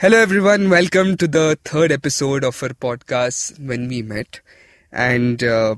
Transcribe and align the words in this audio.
Hello, 0.00 0.16
everyone. 0.16 0.70
Welcome 0.70 1.16
to 1.16 1.26
the 1.26 1.58
third 1.64 1.90
episode 1.90 2.44
of 2.44 2.62
our 2.62 2.68
podcast, 2.68 3.58
When 3.58 3.88
We 3.88 4.02
Met. 4.02 4.40
And 4.92 5.42
uh, 5.42 5.74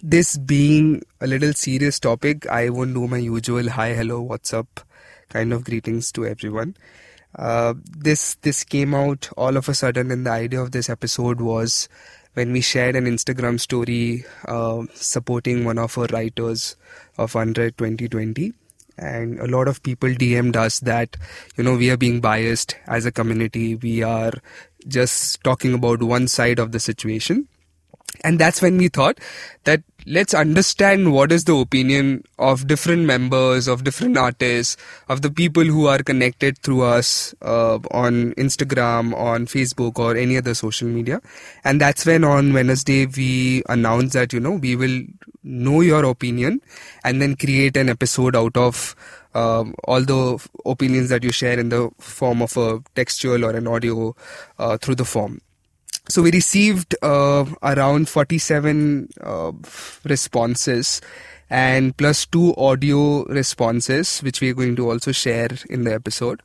this 0.00 0.38
being 0.38 1.02
a 1.20 1.26
little 1.26 1.52
serious 1.52 1.98
topic, 1.98 2.46
I 2.46 2.68
won't 2.68 2.94
do 2.94 3.08
my 3.08 3.16
usual 3.16 3.70
hi, 3.70 3.92
hello, 3.92 4.20
what's 4.20 4.54
up 4.54 4.82
kind 5.30 5.52
of 5.52 5.64
greetings 5.64 6.12
to 6.12 6.24
everyone. 6.24 6.76
Uh, 7.34 7.74
this 7.98 8.36
this 8.36 8.62
came 8.62 8.94
out 8.94 9.28
all 9.36 9.56
of 9.56 9.68
a 9.68 9.74
sudden, 9.74 10.12
and 10.12 10.24
the 10.24 10.30
idea 10.30 10.62
of 10.62 10.70
this 10.70 10.88
episode 10.88 11.40
was 11.40 11.88
when 12.34 12.52
we 12.52 12.60
shared 12.60 12.94
an 12.94 13.06
Instagram 13.06 13.58
story 13.58 14.24
uh, 14.46 14.84
supporting 14.94 15.64
one 15.64 15.78
of 15.78 15.98
our 15.98 16.06
writers 16.12 16.76
of 17.18 17.34
Under 17.34 17.72
2020 17.72 18.52
and 18.96 19.40
a 19.40 19.46
lot 19.46 19.68
of 19.68 19.82
people 19.82 20.08
DM'd 20.08 20.56
us 20.56 20.80
that 20.80 21.16
you 21.56 21.64
know 21.64 21.76
we 21.76 21.90
are 21.90 21.96
being 21.96 22.20
biased 22.20 22.76
as 22.86 23.06
a 23.06 23.12
community. 23.12 23.74
We 23.74 24.02
are 24.02 24.32
just 24.86 25.42
talking 25.42 25.74
about 25.74 26.02
one 26.02 26.28
side 26.28 26.58
of 26.58 26.72
the 26.72 26.80
situation, 26.80 27.48
and 28.22 28.38
that's 28.38 28.62
when 28.62 28.76
we 28.76 28.88
thought 28.88 29.18
that 29.64 29.82
let's 30.06 30.34
understand 30.34 31.12
what 31.12 31.32
is 31.32 31.44
the 31.44 31.54
opinion 31.54 32.22
of 32.38 32.66
different 32.66 33.02
members 33.06 33.66
of 33.66 33.84
different 33.84 34.18
artists 34.18 34.76
of 35.08 35.22
the 35.22 35.30
people 35.30 35.64
who 35.64 35.86
are 35.86 35.98
connected 35.98 36.58
through 36.58 36.82
us 36.82 37.34
uh, 37.42 37.78
on 37.90 38.32
instagram 38.32 39.14
on 39.16 39.46
facebook 39.46 39.98
or 39.98 40.16
any 40.16 40.36
other 40.36 40.52
social 40.52 40.86
media. 40.86 41.20
And 41.64 41.80
that's 41.80 42.04
when 42.04 42.24
on 42.24 42.52
wednesday 42.52 43.06
we 43.06 43.62
announced 43.68 44.12
that 44.12 44.32
you 44.32 44.40
know 44.40 44.52
we 44.52 44.76
will 44.76 45.02
know 45.42 45.80
your 45.80 46.04
opinion 46.04 46.60
and 47.02 47.20
then 47.22 47.36
create 47.36 47.76
an 47.76 47.88
episode 47.88 48.36
out 48.36 48.56
of 48.56 48.94
um, 49.34 49.74
all 49.84 50.00
the 50.00 50.48
opinions 50.64 51.08
that 51.08 51.24
you 51.24 51.32
share 51.32 51.58
in 51.58 51.68
the 51.70 51.90
form 51.98 52.42
of 52.42 52.56
a 52.56 52.80
textual 52.94 53.44
or 53.44 53.50
an 53.50 53.66
audio 53.66 54.14
uh, 54.58 54.76
through 54.76 54.94
the 54.94 55.04
form 55.04 55.40
so 56.08 56.22
we 56.22 56.30
received 56.30 56.94
uh, 57.02 57.46
around 57.62 58.08
47 58.08 59.08
uh, 59.22 59.52
responses 60.04 61.00
and 61.48 61.96
plus 61.96 62.26
two 62.26 62.54
audio 62.56 63.24
responses, 63.24 64.20
which 64.20 64.40
we 64.40 64.50
are 64.50 64.54
going 64.54 64.76
to 64.76 64.90
also 64.90 65.12
share 65.12 65.48
in 65.70 65.84
the 65.84 65.94
episode. 65.94 66.42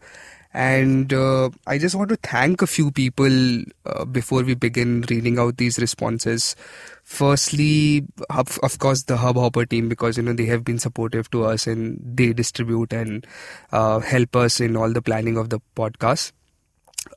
And 0.51 1.13
uh, 1.13 1.49
I 1.67 1.77
just 1.77 1.93
want 1.93 2.09
to 2.09 2.15
thank 2.15 2.61
a 2.61 2.67
few 2.67 2.89
people 2.89 3.63
uh, 3.85 4.05
before 4.05 4.43
we 4.43 4.55
begin 4.55 5.01
reading 5.09 5.37
out 5.37 5.57
these 5.57 5.77
responses. 5.77 6.55
Firstly, 7.03 8.05
of, 8.29 8.57
of 8.63 8.79
course, 8.79 9.03
the 9.03 9.17
Hub 9.17 9.35
Hubhopper 9.35 9.69
team 9.69 9.89
because 9.89 10.17
you 10.17 10.23
know 10.23 10.33
they 10.33 10.45
have 10.45 10.63
been 10.63 10.79
supportive 10.79 11.29
to 11.31 11.45
us 11.45 11.67
and 11.67 11.99
they 12.03 12.33
distribute 12.33 12.93
and 12.93 13.27
uh, 13.71 13.99
help 13.99 14.35
us 14.35 14.59
in 14.59 14.75
all 14.75 14.91
the 14.91 15.03
planning 15.03 15.37
of 15.37 15.49
the 15.49 15.59
podcast 15.75 16.31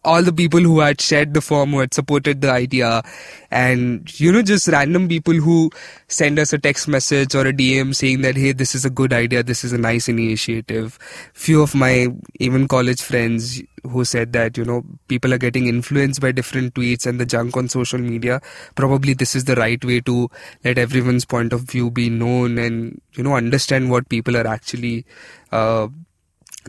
all 0.05 0.23
the 0.23 0.33
people 0.33 0.61
who 0.61 0.81
had 0.81 1.01
shared 1.01 1.35
the 1.35 1.41
form, 1.41 1.71
who 1.71 1.81
had 1.81 1.95
supported 1.95 2.41
the 2.41 2.51
idea, 2.51 3.03
and 3.51 4.19
you 4.21 4.33
know, 4.33 4.43
just 4.43 4.69
random 4.69 5.09
people 5.09 5.35
who 5.35 5.71
send 6.09 6.39
us 6.39 6.53
a 6.53 6.59
text 6.59 6.89
message 6.89 7.35
or 7.35 7.47
a 7.47 7.53
DM 7.53 7.95
saying 7.95 8.23
that, 8.23 8.37
hey, 8.37 8.53
this 8.53 8.75
is 8.75 8.85
a 8.85 8.91
good 8.91 9.13
idea, 9.13 9.43
this 9.43 9.65
is 9.65 9.73
a 9.73 9.79
nice 9.79 10.09
initiative. 10.09 10.99
Few 11.35 11.63
of 11.63 11.75
my 11.75 12.09
even 12.41 12.69
college 12.69 13.03
friends 13.03 13.63
who 13.83 14.05
said 14.05 14.33
that, 14.33 14.57
you 14.57 14.65
know, 14.65 14.85
people 15.09 15.33
are 15.35 15.39
getting 15.39 15.67
influenced 15.67 16.21
by 16.21 16.33
different 16.33 16.75
tweets 16.75 17.07
and 17.07 17.21
the 17.21 17.27
junk 17.27 17.57
on 17.57 17.69
social 17.69 17.99
media. 17.99 18.41
Probably 18.75 19.13
this 19.15 19.35
is 19.35 19.45
the 19.45 19.57
right 19.57 19.85
way 19.85 20.01
to 20.03 20.31
let 20.65 20.79
everyone's 20.79 21.25
point 21.25 21.53
of 21.53 21.63
view 21.63 21.91
be 21.91 22.09
known 22.09 22.59
and, 22.59 23.01
you 23.13 23.23
know, 23.23 23.35
understand 23.35 23.91
what 23.91 24.09
people 24.09 24.37
are 24.37 24.47
actually, 24.47 25.05
uh, 25.51 25.89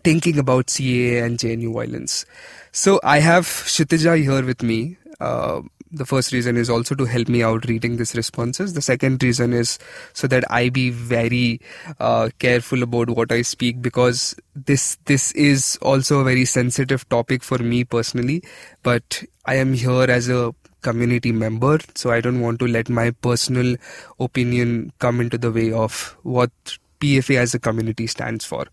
thinking 0.03 0.39
about 0.39 0.69
CA 0.69 1.19
and 1.19 1.38
JNU 1.38 1.73
violence. 1.73 2.25
So 2.72 2.99
I 3.03 3.19
have 3.19 3.45
Kshitija 3.45 4.22
here 4.22 4.44
with 4.44 4.63
me. 4.63 4.97
Uh, 5.19 5.61
the 5.94 6.05
first 6.05 6.31
reason 6.33 6.58
is 6.58 6.69
also 6.69 6.95
to 6.95 7.05
help 7.05 7.30
me 7.30 7.44
out 7.44 7.66
reading 7.69 7.97
these 7.97 8.16
responses. 8.16 8.73
The 8.73 8.81
second 8.81 9.21
reason 9.21 9.53
is 9.53 9.77
so 10.14 10.27
that 10.27 10.44
I 10.52 10.69
be 10.69 10.89
very 10.89 11.61
uh, 11.99 12.30
careful 12.39 12.81
about 12.81 13.11
what 13.11 13.31
I 13.31 13.43
speak 13.43 13.81
because 13.81 14.36
this 14.55 14.98
this 15.05 15.31
is 15.33 15.77
also 15.81 16.20
a 16.20 16.23
very 16.23 16.45
sensitive 16.45 17.08
topic 17.10 17.43
for 17.43 17.60
me 17.60 17.83
personally. 17.83 18.43
But 18.81 19.23
I 19.45 19.55
am 19.55 19.73
here 19.73 20.10
as 20.10 20.30
a 20.30 20.55
community 20.81 21.31
member, 21.31 21.80
so 21.95 22.11
I 22.11 22.21
don't 22.21 22.42
want 22.42 22.60
to 22.60 22.67
let 22.67 22.89
my 22.89 23.11
personal 23.11 23.75
opinion 24.20 24.92
come 24.99 25.21
into 25.21 25.37
the 25.37 25.52
way 25.52 25.71
of 25.71 26.17
what 26.23 26.52
PFA 26.99 27.37
as 27.37 27.54
a 27.54 27.60
community 27.60 28.08
stands 28.08 28.45
for. 28.45 28.65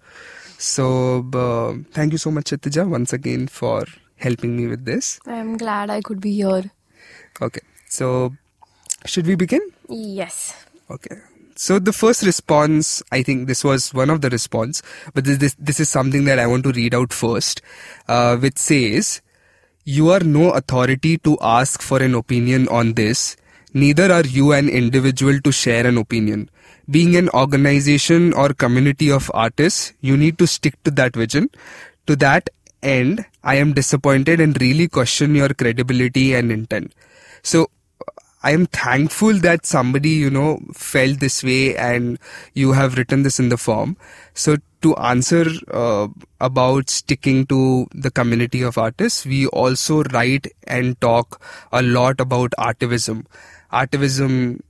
So, 0.60 1.26
uh, 1.32 1.82
thank 1.92 2.12
you 2.12 2.18
so 2.18 2.30
much, 2.30 2.50
Kshitija, 2.50 2.86
once 2.86 3.14
again 3.14 3.48
for 3.48 3.86
helping 4.16 4.58
me 4.58 4.66
with 4.66 4.84
this. 4.84 5.18
I'm 5.26 5.56
glad 5.56 5.88
I 5.88 6.02
could 6.02 6.20
be 6.20 6.32
here. 6.34 6.70
Okay, 7.40 7.62
so 7.88 8.34
should 9.06 9.26
we 9.26 9.36
begin? 9.36 9.62
Yes. 9.88 10.66
Okay. 10.90 11.16
So 11.56 11.78
the 11.78 11.94
first 11.94 12.22
response, 12.24 13.02
I 13.10 13.22
think 13.22 13.48
this 13.48 13.64
was 13.64 13.94
one 13.94 14.10
of 14.10 14.20
the 14.20 14.28
response, 14.28 14.82
but 15.14 15.24
this 15.24 15.38
this, 15.38 15.56
this 15.58 15.80
is 15.80 15.88
something 15.88 16.26
that 16.26 16.38
I 16.38 16.46
want 16.46 16.64
to 16.64 16.72
read 16.72 16.94
out 16.94 17.14
first, 17.14 17.62
uh, 18.06 18.36
which 18.36 18.58
says, 18.58 19.22
"You 19.86 20.10
are 20.10 20.20
no 20.20 20.50
authority 20.50 21.16
to 21.18 21.38
ask 21.40 21.80
for 21.80 22.02
an 22.02 22.14
opinion 22.14 22.68
on 22.68 22.92
this. 22.94 23.34
Neither 23.72 24.12
are 24.12 24.26
you 24.26 24.52
an 24.52 24.68
individual 24.68 25.40
to 25.40 25.52
share 25.52 25.86
an 25.86 25.96
opinion 25.96 26.50
being 26.90 27.16
an 27.16 27.28
organization 27.30 28.32
or 28.32 28.52
community 28.52 29.10
of 29.10 29.30
artists, 29.32 29.92
you 30.00 30.16
need 30.16 30.38
to 30.38 30.46
stick 30.46 30.82
to 30.84 30.90
that 30.92 31.14
vision. 31.14 31.50
To 32.06 32.16
that 32.16 32.50
end, 32.82 33.24
I 33.44 33.56
am 33.56 33.72
disappointed 33.74 34.40
and 34.40 34.60
really 34.60 34.88
question 34.88 35.34
your 35.34 35.50
credibility 35.50 36.34
and 36.34 36.50
intent. 36.50 36.92
So, 37.42 37.70
I 38.42 38.52
am 38.52 38.64
thankful 38.66 39.34
that 39.40 39.66
somebody, 39.66 40.10
you 40.10 40.30
know, 40.30 40.60
felt 40.72 41.20
this 41.20 41.44
way 41.44 41.76
and 41.76 42.18
you 42.54 42.72
have 42.72 42.96
written 42.96 43.22
this 43.22 43.38
in 43.38 43.50
the 43.50 43.58
form. 43.58 43.98
So, 44.32 44.56
to 44.80 44.96
answer 44.96 45.44
uh, 45.70 46.08
about 46.40 46.88
sticking 46.88 47.44
to 47.46 47.86
the 47.92 48.10
community 48.10 48.62
of 48.62 48.78
artists, 48.78 49.26
we 49.26 49.46
also 49.48 50.02
write 50.04 50.46
and 50.66 50.98
talk 51.02 51.42
a 51.70 51.82
lot 51.82 52.18
about 52.18 52.52
artivism. 52.58 53.26
Artivism 53.70 54.60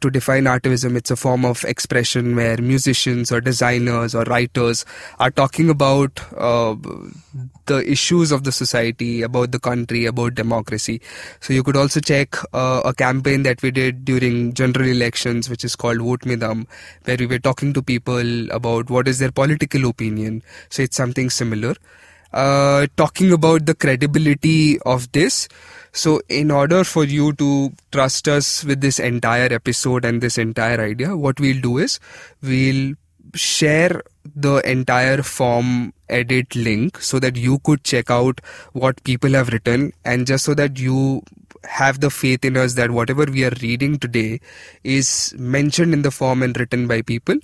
to 0.00 0.10
define 0.10 0.44
artivism, 0.44 0.96
it's 0.96 1.10
a 1.10 1.16
form 1.16 1.44
of 1.44 1.64
expression 1.64 2.36
where 2.36 2.56
musicians 2.58 3.30
or 3.30 3.40
designers 3.40 4.14
or 4.14 4.24
writers 4.24 4.84
are 5.18 5.30
talking 5.30 5.70
about 5.70 6.20
uh, 6.36 6.74
the 7.66 7.90
issues 7.90 8.32
of 8.32 8.44
the 8.44 8.52
society, 8.52 9.22
about 9.22 9.52
the 9.52 9.58
country, 9.58 10.04
about 10.04 10.34
democracy. 10.34 11.00
So 11.40 11.52
you 11.52 11.62
could 11.62 11.76
also 11.76 12.00
check 12.00 12.36
uh, 12.52 12.82
a 12.84 12.92
campaign 12.94 13.42
that 13.44 13.62
we 13.62 13.70
did 13.70 14.04
during 14.04 14.54
general 14.54 14.88
elections, 14.88 15.48
which 15.48 15.64
is 15.64 15.76
called 15.76 15.98
Vote 15.98 16.26
Me 16.26 16.36
Dum, 16.36 16.66
where 17.04 17.16
we 17.18 17.26
were 17.26 17.38
talking 17.38 17.72
to 17.72 17.82
people 17.82 18.50
about 18.50 18.90
what 18.90 19.08
is 19.08 19.18
their 19.18 19.32
political 19.32 19.88
opinion. 19.88 20.42
So 20.68 20.82
it's 20.82 20.96
something 20.96 21.30
similar. 21.30 21.74
Uh, 22.32 22.86
talking 22.96 23.32
about 23.32 23.64
the 23.66 23.74
credibility 23.74 24.78
of 24.80 25.10
this. 25.12 25.48
So, 25.96 26.20
in 26.28 26.50
order 26.50 26.84
for 26.84 27.04
you 27.04 27.32
to 27.34 27.72
trust 27.90 28.28
us 28.28 28.62
with 28.64 28.82
this 28.82 28.98
entire 28.98 29.50
episode 29.50 30.04
and 30.04 30.20
this 30.20 30.36
entire 30.36 30.78
idea, 30.78 31.16
what 31.16 31.40
we'll 31.40 31.62
do 31.62 31.78
is 31.78 31.98
we'll 32.42 32.92
share 33.32 34.02
the 34.34 34.56
entire 34.70 35.22
form 35.22 35.94
edit 36.10 36.54
link 36.54 37.00
so 37.00 37.18
that 37.20 37.36
you 37.36 37.60
could 37.60 37.82
check 37.82 38.10
out 38.10 38.42
what 38.74 39.02
people 39.04 39.30
have 39.30 39.48
written 39.48 39.90
and 40.04 40.26
just 40.26 40.44
so 40.44 40.52
that 40.52 40.78
you 40.78 41.22
have 41.64 42.00
the 42.00 42.10
faith 42.10 42.44
in 42.44 42.58
us 42.58 42.74
that 42.74 42.90
whatever 42.90 43.24
we 43.24 43.46
are 43.46 43.56
reading 43.62 43.98
today 43.98 44.38
is 44.84 45.34
mentioned 45.38 45.94
in 45.94 46.02
the 46.02 46.10
form 46.10 46.42
and 46.42 46.60
written 46.60 46.86
by 46.86 47.00
people. 47.00 47.36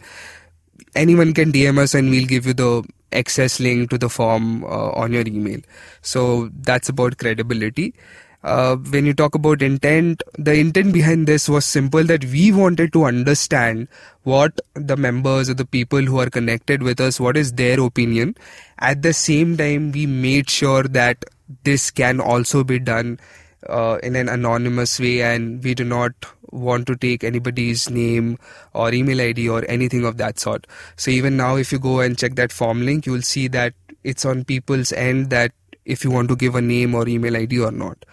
Anyone 0.94 1.32
can 1.32 1.52
dm 1.52 1.78
us 1.78 1.94
and 1.94 2.10
we'll 2.10 2.26
give 2.26 2.44
you 2.44 2.52
the 2.52 2.84
access 3.12 3.60
link 3.60 3.88
to 3.88 3.96
the 3.96 4.10
form 4.10 4.62
uh, 4.64 4.90
on 4.90 5.12
your 5.14 5.26
email. 5.26 5.60
So 6.02 6.50
that's 6.52 6.90
about 6.90 7.16
credibility 7.16 7.94
uh, 8.42 8.76
when 8.76 9.06
you 9.06 9.14
talk 9.14 9.34
about 9.34 9.62
intent, 9.62 10.22
the 10.38 10.54
intent 10.54 10.92
behind 10.92 11.26
this 11.26 11.48
was 11.48 11.64
simple 11.64 12.02
that 12.04 12.24
we 12.24 12.50
wanted 12.52 12.92
to 12.92 13.04
understand 13.04 13.88
what 14.22 14.60
the 14.74 14.96
members 14.96 15.48
or 15.48 15.54
the 15.54 15.64
people 15.64 16.00
who 16.00 16.18
are 16.18 16.30
connected 16.30 16.82
with 16.82 17.00
us, 17.00 17.20
what 17.20 17.36
is 17.36 17.52
their 17.52 17.80
opinion. 17.80 18.36
At 18.78 19.02
the 19.02 19.12
same 19.12 19.56
time, 19.56 19.92
we 19.92 20.06
made 20.06 20.50
sure 20.50 20.82
that 20.84 21.24
this 21.64 21.90
can 21.90 22.20
also 22.20 22.64
be 22.64 22.78
done 22.78 23.20
uh, 23.68 23.98
in 24.02 24.16
an 24.16 24.28
anonymous 24.28 24.98
way 24.98 25.22
and 25.22 25.62
we 25.62 25.74
do 25.74 25.84
not 25.84 26.12
want 26.50 26.86
to 26.86 26.96
take 26.96 27.24
anybody's 27.24 27.88
name 27.88 28.38
or 28.74 28.92
email 28.92 29.20
ID 29.20 29.48
or 29.48 29.64
anything 29.68 30.04
of 30.04 30.16
that 30.18 30.38
sort. 30.38 30.66
So 30.96 31.10
even 31.10 31.36
now, 31.36 31.56
if 31.56 31.72
you 31.72 31.78
go 31.78 32.00
and 32.00 32.18
check 32.18 32.34
that 32.34 32.52
form 32.52 32.84
link, 32.84 33.06
you 33.06 33.12
will 33.12 33.22
see 33.22 33.48
that 33.48 33.74
it's 34.04 34.24
on 34.24 34.44
people's 34.44 34.92
end 34.92 35.30
that 35.30 35.52
if 35.84 36.04
you 36.04 36.10
want 36.10 36.28
to 36.28 36.36
give 36.36 36.54
a 36.54 36.62
name 36.62 36.94
or 36.94 37.08
email 37.08 37.36
ID 37.36 37.60
or 37.60 37.72
not. 37.72 38.04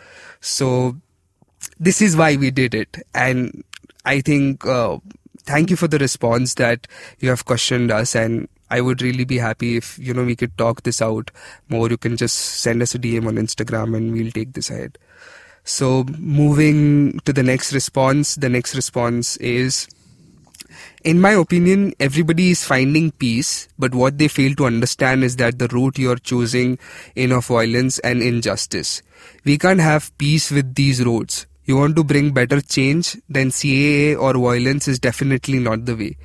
So 0.42 0.98
this 1.80 2.02
is 2.02 2.16
why 2.16 2.36
we 2.36 2.52
did 2.52 2.74
it. 2.74 2.98
And 3.14 3.64
I 4.06 4.22
think, 4.22 4.66
uh, 4.66 5.00
thank 5.44 5.70
you 5.70 5.76
for 5.76 5.88
the 5.88 5.98
response 5.98 6.56
that 6.56 6.88
you 7.20 7.30
have 7.30 7.46
questioned 7.46 7.92
us. 7.92 8.16
And 8.16 8.48
I 8.70 8.82
would 8.82 9.02
really 9.02 9.26
be 9.26 9.38
happy 9.38 9.78
if 9.78 9.98
you 9.98 10.14
know 10.14 10.24
we 10.24 10.36
could 10.36 10.58
talk 10.58 10.84
this 10.84 11.02
out 11.02 11.32
more. 11.70 11.90
You 11.90 11.98
can 11.98 12.18
just 12.18 12.36
send 12.36 12.82
us 12.82 12.96
a 12.96 13.00
DM 13.00 13.28
on 13.28 13.36
Instagram 13.36 13.96
and 13.96 14.14
we'll 14.14 14.32
take 14.32 14.54
this 14.54 14.70
ahead. 14.70 14.98
So 15.64 16.06
moving 16.18 17.20
to 17.26 17.34
the 17.34 17.44
next 17.44 17.74
response, 17.74 18.36
the 18.36 18.50
next 18.50 18.76
response 18.76 19.38
is 19.38 19.88
in 21.04 21.22
my 21.22 21.32
opinion, 21.32 21.94
everybody 22.00 22.52
is 22.52 22.64
finding 22.64 23.12
peace, 23.12 23.68
but 23.78 23.96
what 23.96 24.18
they 24.18 24.28
fail 24.28 24.54
to 24.56 24.66
understand 24.66 25.24
is 25.24 25.36
that 25.38 25.60
the 25.60 25.68
route 25.68 25.98
you're 25.98 26.18
choosing 26.18 26.78
in 27.16 27.32
of 27.32 27.48
violence 27.48 28.00
and 28.00 28.22
injustice. 28.22 29.02
We 29.46 29.58
can't 29.58 29.80
have 29.80 30.18
peace 30.18 30.52
with 30.52 30.76
these 30.76 31.04
roads. 31.04 31.48
You 31.66 31.78
want 31.78 31.96
to 31.98 32.04
bring 32.04 32.32
better 32.32 32.62
change, 32.62 33.16
then 33.30 33.52
CAA 33.52 34.20
or 34.20 34.34
violence 34.34 34.88
is 34.88 34.98
definitely 34.98 35.60
not 35.60 35.86
the 35.86 35.96
way. 35.96 36.18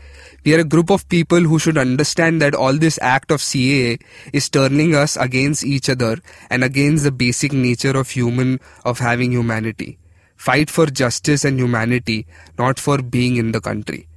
We 0.43 0.55
are 0.55 0.61
a 0.61 0.65
group 0.65 0.91
of 0.91 1.07
people 1.11 1.41
who 1.41 1.59
should 1.59 1.77
understand 1.77 2.41
that 2.41 2.55
all 2.55 2.73
this 2.73 2.99
act 3.03 3.31
of 3.31 3.41
CAA 3.41 4.01
is 4.33 4.49
turning 4.49 4.95
us 4.95 5.19
against 5.19 5.63
each 5.63 5.91
other 5.91 6.17
and 6.49 6.65
against 6.65 7.05
the 7.05 7.13
basic 7.13 7.53
nature 7.53 7.95
of 7.97 8.09
human, 8.09 8.59
of 8.87 9.01
having 9.01 9.33
humanity. 9.33 9.99
Fight 10.37 10.71
for 10.71 10.87
justice 10.87 11.45
and 11.45 11.59
humanity, 11.59 12.27
not 12.59 12.79
for 12.79 13.03
being 13.03 13.37
in 13.37 13.53
the 13.53 13.61
country. 13.61 14.09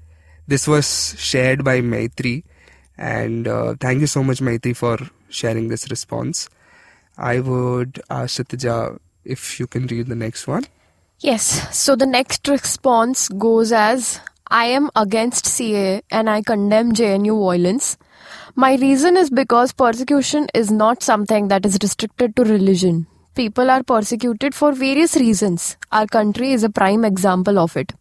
This 0.48 0.68
was 0.68 1.16
shared 1.18 1.64
by 1.64 1.82
Maitri, 1.82 2.44
and 2.98 3.48
uh, 3.48 3.76
thank 3.80 4.00
you 4.02 4.08
so 4.08 4.24
much, 4.24 4.40
Maitri, 4.40 4.76
for 4.76 4.98
sharing 5.30 5.68
this 5.68 5.90
response. 5.90 6.50
I 7.18 7.40
would 7.40 8.02
ask 8.10 8.42
Kshitija 8.42 9.00
if 9.26 9.60
you 9.60 9.68
can 9.68 9.88
read 9.88 10.08
the 10.08 10.16
next 10.16 10.48
one. 10.48 10.64
Yes. 11.20 11.76
So 11.78 11.96
the 11.96 12.06
next 12.06 12.48
response 12.48 13.28
goes 13.30 13.72
as 13.72 14.20
I 14.50 14.66
am 14.66 14.90
against 14.96 15.46
CA 15.46 16.02
and 16.12 16.30
I 16.30 16.42
condemn 16.44 16.94
JNU 16.94 17.40
violence. 17.44 17.98
My 18.56 18.76
reason 18.76 19.18
is 19.18 19.30
because 19.30 19.74
persecution 19.74 20.48
is 20.54 20.72
not 20.72 21.04
something 21.04 21.48
that 21.50 21.66
is 21.66 21.78
restricted 21.82 22.36
to 22.36 22.44
religion. 22.44 23.08
People 23.36 23.70
are 23.70 23.84
persecuted 23.84 24.56
for 24.56 24.72
various 24.72 25.16
reasons. 25.16 25.76
Our 25.92 26.08
country 26.08 26.54
is 26.54 26.64
a 26.64 26.70
prime 26.70 27.04
example 27.04 27.60
of 27.60 27.76
it. 27.76 27.94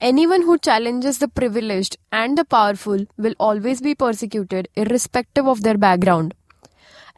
Anyone 0.00 0.40
who 0.40 0.56
challenges 0.56 1.18
the 1.18 1.28
privileged 1.28 1.98
and 2.10 2.38
the 2.38 2.44
powerful 2.46 3.04
will 3.18 3.34
always 3.38 3.82
be 3.82 3.94
persecuted, 3.94 4.66
irrespective 4.74 5.46
of 5.46 5.62
their 5.62 5.76
background. 5.76 6.32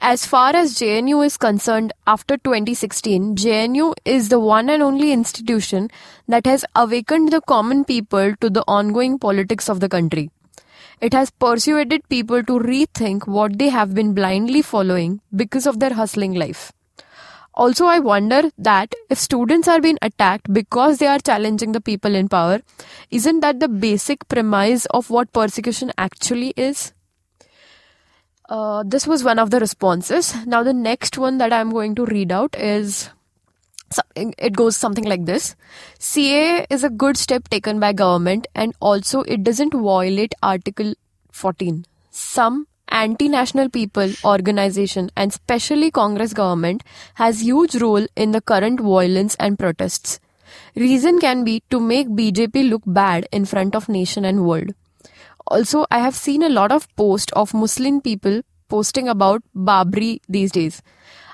As 0.00 0.26
far 0.26 0.56
as 0.56 0.75
JNU 0.75 1.25
is 1.25 1.37
concerned, 1.37 1.93
after 2.08 2.37
2016, 2.37 3.37
JNU 3.37 3.94
is 4.05 4.31
the 4.31 4.40
one 4.40 4.69
and 4.69 4.82
only 4.82 5.12
institution 5.12 5.90
that 6.26 6.44
has 6.44 6.64
awakened 6.75 7.31
the 7.31 7.40
common 7.43 7.84
people 7.84 8.34
to 8.40 8.50
the 8.50 8.64
ongoing 8.67 9.17
politics 9.17 9.69
of 9.69 9.79
the 9.79 9.88
country. 9.88 10.31
It 11.00 11.12
has 11.12 11.31
persuaded 11.31 12.08
people 12.08 12.43
to 12.43 12.58
rethink 12.58 13.29
what 13.29 13.61
they 13.61 13.69
have 13.69 13.94
been 13.94 14.12
blindly 14.12 14.61
following 14.61 15.20
because 15.37 15.69
of 15.69 15.79
their 15.79 15.94
hustling 15.94 16.32
life. 16.32 16.73
Also, 17.54 17.87
I 17.87 17.99
wonder 17.99 18.50
that 18.56 18.94
if 19.10 19.19
students 19.19 19.69
are 19.69 19.81
being 19.81 19.99
attacked 20.00 20.52
because 20.52 20.99
they 20.99 21.06
are 21.06 21.19
challenging 21.19 21.72
the 21.72 21.81
people 21.81 22.14
in 22.14 22.28
power, 22.28 22.60
isn't 23.10 23.40
that 23.40 23.60
the 23.60 23.69
basic 23.69 24.26
premise 24.28 24.87
of 24.87 25.10
what 25.10 25.32
persecution 25.32 25.93
actually 25.99 26.54
is? 26.56 26.94
Uh, 28.49 28.82
this 28.87 29.06
was 29.06 29.22
one 29.22 29.38
of 29.38 29.50
the 29.50 29.60
responses. 29.60 30.34
Now, 30.46 30.62
the 30.62 30.72
next 30.72 31.19
one 31.19 31.38
that 31.38 31.52
I'm 31.52 31.70
going 31.70 31.94
to 31.96 32.06
read 32.06 32.32
out 32.32 32.56
is 32.56 33.10
it 34.16 34.55
goes 34.55 34.76
something 34.76 35.05
like 35.05 35.26
this 35.26 35.55
CA 35.98 36.66
is 36.70 36.82
a 36.82 36.88
good 36.88 37.16
step 37.16 37.48
taken 37.48 37.78
by 37.78 37.93
government 37.93 38.46
and 38.55 38.75
also 38.81 39.20
it 39.22 39.44
doesn't 39.44 39.75
violate 39.75 40.34
Article 40.43 40.94
14. 41.31 41.84
Some 42.10 42.66
anti-national 42.92 43.70
people 43.70 44.12
organization 44.24 45.10
and 45.16 45.30
especially 45.30 45.90
Congress 45.90 46.32
government 46.32 46.82
has 47.14 47.42
huge 47.42 47.74
role 47.76 48.06
in 48.14 48.32
the 48.32 48.40
current 48.40 48.80
violence 48.80 49.34
and 49.40 49.58
protests. 49.58 50.20
Reason 50.76 51.18
can 51.18 51.44
be 51.44 51.62
to 51.70 51.80
make 51.80 52.08
BJP 52.08 52.68
look 52.68 52.82
bad 52.86 53.26
in 53.32 53.44
front 53.44 53.74
of 53.74 53.88
nation 53.88 54.24
and 54.24 54.44
world. 54.44 54.74
Also, 55.46 55.86
I 55.90 55.98
have 55.98 56.14
seen 56.14 56.42
a 56.42 56.48
lot 56.48 56.70
of 56.70 56.94
posts 56.96 57.32
of 57.32 57.54
Muslim 57.54 58.00
people 58.00 58.42
posting 58.68 59.08
about 59.08 59.42
Babri 59.54 60.20
these 60.28 60.52
days. 60.52 60.82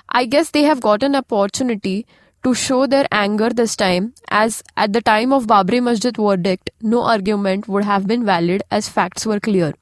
I 0.09 0.25
guess 0.25 0.51
they 0.51 0.63
have 0.63 0.81
got 0.81 1.03
an 1.03 1.15
opportunity 1.15 2.07
to 2.43 2.53
show 2.53 2.87
their 2.87 3.05
anger 3.11 3.49
this 3.49 3.75
time, 3.75 4.13
as 4.29 4.63
at 4.77 4.93
the 4.93 5.01
time 5.01 5.33
of 5.33 5.45
Babri 5.45 5.83
Masjid 5.83 6.15
verdict, 6.15 6.69
no 6.81 7.03
argument 7.03 7.67
would 7.67 7.83
have 7.83 8.07
been 8.07 8.25
valid 8.25 8.63
as 8.71 8.87
facts 8.87 9.25
were 9.25 9.39
clear. 9.39 9.73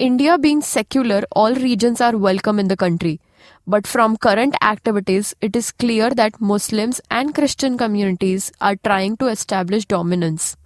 India 0.00 0.38
being 0.38 0.62
secular, 0.62 1.24
all 1.32 1.54
regions 1.54 2.00
are 2.00 2.16
welcome 2.16 2.58
in 2.58 2.68
the 2.68 2.76
country. 2.76 3.20
But 3.66 3.86
from 3.86 4.16
current 4.16 4.54
activities, 4.62 5.34
it 5.42 5.54
is 5.54 5.72
clear 5.72 6.08
that 6.12 6.40
Muslims 6.40 7.02
and 7.10 7.34
Christian 7.34 7.76
communities 7.76 8.50
are 8.62 8.76
trying 8.76 9.18
to 9.18 9.26
establish 9.26 9.84
dominance. 9.84 10.56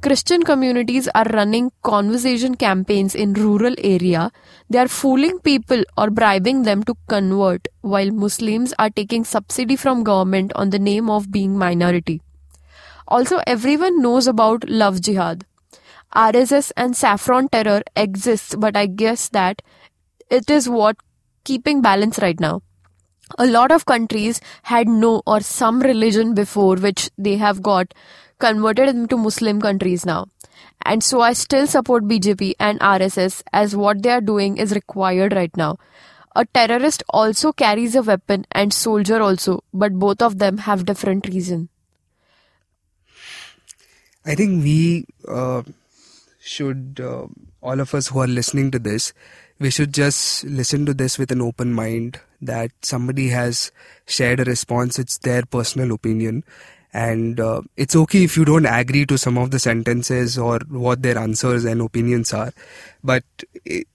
Christian 0.00 0.44
communities 0.44 1.10
are 1.14 1.26
running 1.26 1.72
conversation 1.82 2.54
campaigns 2.54 3.14
in 3.14 3.34
rural 3.34 3.74
area. 3.84 4.32
They 4.70 4.78
are 4.78 4.88
fooling 4.88 5.40
people 5.40 5.82
or 5.98 6.08
bribing 6.08 6.62
them 6.62 6.82
to 6.84 6.94
convert 7.06 7.68
while 7.82 8.10
Muslims 8.10 8.72
are 8.78 8.88
taking 8.88 9.24
subsidy 9.24 9.76
from 9.76 10.04
government 10.04 10.52
on 10.54 10.70
the 10.70 10.78
name 10.78 11.10
of 11.10 11.30
being 11.30 11.58
minority. 11.58 12.22
Also 13.06 13.42
everyone 13.46 14.00
knows 14.00 14.26
about 14.26 14.66
love 14.70 15.02
jihad. 15.02 15.44
RSS 16.14 16.72
and 16.76 16.96
saffron 16.96 17.48
terror 17.48 17.82
exists, 17.96 18.54
but 18.56 18.76
I 18.76 18.86
guess 18.86 19.28
that 19.28 19.62
it 20.28 20.50
is 20.50 20.68
what 20.68 20.96
keeping 21.44 21.82
balance 21.82 22.18
right 22.18 22.38
now. 22.38 22.62
A 23.38 23.46
lot 23.46 23.70
of 23.70 23.86
countries 23.86 24.40
had 24.64 24.88
no 24.88 25.22
or 25.26 25.40
some 25.40 25.80
religion 25.80 26.34
before, 26.34 26.76
which 26.76 27.10
they 27.16 27.36
have 27.36 27.62
got 27.62 27.94
converted 28.38 28.88
into 28.88 29.16
Muslim 29.16 29.60
countries 29.60 30.04
now. 30.04 30.26
And 30.82 31.04
so 31.04 31.20
I 31.20 31.34
still 31.34 31.66
support 31.66 32.04
BJP 32.04 32.54
and 32.58 32.80
RSS 32.80 33.42
as 33.52 33.76
what 33.76 34.02
they 34.02 34.10
are 34.10 34.20
doing 34.20 34.56
is 34.56 34.74
required 34.74 35.32
right 35.34 35.56
now. 35.56 35.78
A 36.34 36.44
terrorist 36.44 37.02
also 37.10 37.52
carries 37.52 37.94
a 37.94 38.02
weapon 38.02 38.46
and 38.52 38.72
soldier 38.72 39.20
also, 39.20 39.62
but 39.74 39.98
both 39.98 40.22
of 40.22 40.38
them 40.38 40.58
have 40.58 40.86
different 40.86 41.28
reason. 41.28 41.68
I 44.24 44.34
think 44.34 44.62
we 44.62 45.06
uh, 45.28 45.62
should 46.50 47.00
uh, 47.10 47.26
all 47.62 47.80
of 47.80 47.94
us 47.94 48.08
who 48.08 48.20
are 48.24 48.32
listening 48.40 48.70
to 48.70 48.78
this 48.78 49.12
we 49.60 49.70
should 49.70 49.92
just 49.92 50.42
listen 50.44 50.86
to 50.86 50.94
this 50.94 51.18
with 51.18 51.30
an 51.30 51.42
open 51.42 51.72
mind 51.72 52.18
that 52.40 52.70
somebody 52.82 53.28
has 53.28 53.70
shared 54.06 54.40
a 54.40 54.44
response 54.44 54.98
it's 54.98 55.18
their 55.18 55.42
personal 55.42 55.92
opinion. 55.92 56.42
And 56.92 57.38
uh, 57.38 57.62
it's 57.76 57.94
okay 57.94 58.24
if 58.24 58.36
you 58.36 58.44
don't 58.44 58.66
agree 58.66 59.06
to 59.06 59.18
some 59.18 59.38
of 59.38 59.52
the 59.52 59.60
sentences 59.60 60.38
or 60.38 60.58
what 60.68 61.02
their 61.02 61.18
answers 61.18 61.64
and 61.64 61.80
opinions 61.82 62.32
are. 62.32 62.52
But 63.04 63.22
it, 63.64 63.86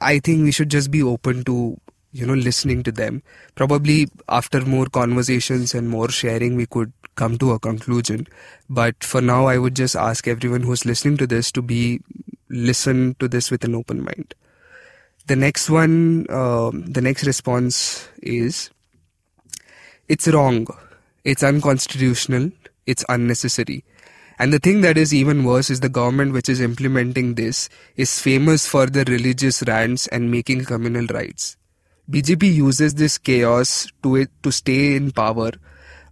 i 0.00 0.18
think 0.18 0.42
we 0.42 0.50
should 0.50 0.70
just 0.70 0.90
be 0.90 1.02
open 1.02 1.44
to 1.44 1.78
you 2.12 2.26
know 2.26 2.34
listening 2.34 2.82
to 2.84 2.92
them. 2.92 3.22
Probably 3.54 4.08
after 4.28 4.60
more 4.64 4.86
conversations 4.86 5.74
and 5.74 5.88
more 5.88 6.10
sharing 6.10 6.56
we 6.56 6.66
could 6.66 6.92
come 7.14 7.38
to 7.38 7.52
a 7.52 7.58
conclusion. 7.58 8.26
But 8.68 9.02
for 9.04 9.20
now 9.20 9.46
i 9.46 9.58
would 9.58 9.76
just 9.76 9.96
ask 9.96 10.26
everyone 10.26 10.62
who's 10.62 10.84
listening 10.84 11.16
to 11.18 11.26
this 11.26 11.52
to 11.52 11.62
be 11.62 12.00
listen 12.48 13.14
to 13.20 13.28
this 13.28 13.50
with 13.50 13.64
an 13.64 13.74
open 13.74 14.04
mind. 14.04 14.34
The 15.26 15.36
next 15.36 15.70
one 15.70 16.26
uh, 16.28 16.70
the 16.72 17.00
next 17.00 17.26
response 17.26 18.08
is 18.22 18.70
it's 20.08 20.26
wrong. 20.26 20.66
It's 21.24 21.42
unconstitutional. 21.42 22.50
It's 22.86 23.04
unnecessary. 23.08 23.84
And 24.38 24.54
the 24.54 24.58
thing 24.58 24.80
that 24.80 24.96
is 24.96 25.12
even 25.12 25.44
worse 25.44 25.68
is 25.68 25.80
the 25.80 25.90
government 25.90 26.32
which 26.32 26.48
is 26.48 26.62
implementing 26.62 27.34
this 27.34 27.68
is 27.94 28.18
famous 28.20 28.66
for 28.66 28.86
their 28.86 29.04
religious 29.04 29.62
rants 29.66 30.06
and 30.06 30.30
making 30.30 30.64
communal 30.64 31.06
rights 31.06 31.58
BJP 32.10 32.52
uses 32.52 32.94
this 32.94 33.18
chaos 33.18 33.86
to 34.02 34.16
it 34.16 34.30
to 34.42 34.50
stay 34.50 34.96
in 34.96 35.12
power, 35.12 35.52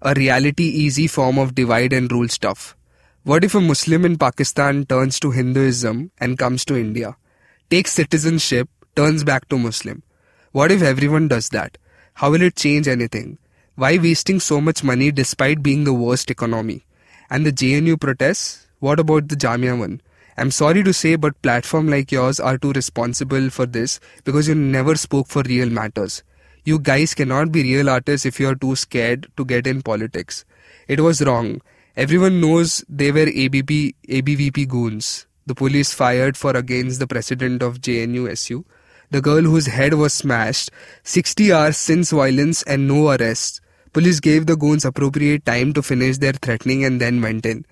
a 0.00 0.14
reality 0.14 0.62
easy 0.62 1.08
form 1.08 1.38
of 1.38 1.56
divide 1.56 1.92
and 1.92 2.12
rule 2.12 2.28
stuff. 2.28 2.76
What 3.24 3.42
if 3.42 3.56
a 3.56 3.60
Muslim 3.60 4.04
in 4.04 4.16
Pakistan 4.16 4.86
turns 4.86 5.18
to 5.18 5.32
Hinduism 5.32 6.12
and 6.20 6.38
comes 6.38 6.64
to 6.66 6.76
India, 6.76 7.16
takes 7.68 7.94
citizenship, 7.94 8.68
turns 8.94 9.24
back 9.24 9.48
to 9.48 9.58
Muslim? 9.58 10.04
What 10.52 10.70
if 10.70 10.82
everyone 10.82 11.26
does 11.26 11.48
that? 11.48 11.78
How 12.14 12.30
will 12.30 12.42
it 12.42 12.54
change 12.54 12.86
anything? 12.86 13.38
Why 13.74 13.98
wasting 13.98 14.38
so 14.38 14.60
much 14.60 14.84
money 14.84 15.10
despite 15.10 15.64
being 15.64 15.82
the 15.82 15.92
worst 15.92 16.30
economy? 16.30 16.84
And 17.28 17.44
the 17.44 17.52
JNU 17.52 18.00
protests? 18.00 18.68
What 18.78 19.00
about 19.00 19.26
the 19.26 19.34
Jamia 19.34 19.76
one? 19.76 20.00
I'm 20.38 20.52
sorry 20.52 20.84
to 20.84 20.92
say, 20.92 21.16
but 21.16 21.42
platform 21.42 21.88
like 21.88 22.12
yours 22.12 22.38
are 22.38 22.56
too 22.56 22.70
responsible 22.70 23.50
for 23.50 23.66
this 23.66 23.98
because 24.22 24.46
you 24.46 24.54
never 24.54 24.94
spoke 24.94 25.26
for 25.26 25.42
real 25.42 25.68
matters. 25.68 26.22
You 26.64 26.78
guys 26.78 27.12
cannot 27.12 27.50
be 27.50 27.64
real 27.64 27.90
artists 27.90 28.24
if 28.24 28.38
you 28.38 28.48
are 28.48 28.54
too 28.54 28.76
scared 28.76 29.26
to 29.36 29.44
get 29.44 29.66
in 29.66 29.82
politics. 29.82 30.44
It 30.86 31.00
was 31.00 31.22
wrong. 31.22 31.60
Everyone 31.96 32.40
knows 32.40 32.84
they 32.88 33.10
were 33.10 33.26
ABP, 33.26 33.96
ABVP 34.08 34.68
goons. 34.68 35.26
The 35.46 35.56
police 35.56 35.92
fired 35.92 36.36
for 36.36 36.52
against 36.52 37.00
the 37.00 37.08
president 37.08 37.60
of 37.60 37.80
JNUSU, 37.80 38.64
the 39.10 39.20
girl 39.20 39.42
whose 39.42 39.66
head 39.66 39.94
was 39.94 40.12
smashed, 40.14 40.70
60 41.02 41.52
hours 41.52 41.76
since 41.76 42.12
violence 42.12 42.62
and 42.62 42.86
no 42.86 43.10
arrests. 43.10 43.60
Police 43.92 44.20
gave 44.20 44.46
the 44.46 44.56
goons 44.56 44.84
appropriate 44.84 45.44
time 45.44 45.72
to 45.72 45.82
finish 45.82 46.18
their 46.18 46.34
threatening 46.34 46.84
and 46.84 47.00
then 47.00 47.20
went 47.20 47.44
in. 47.44 47.66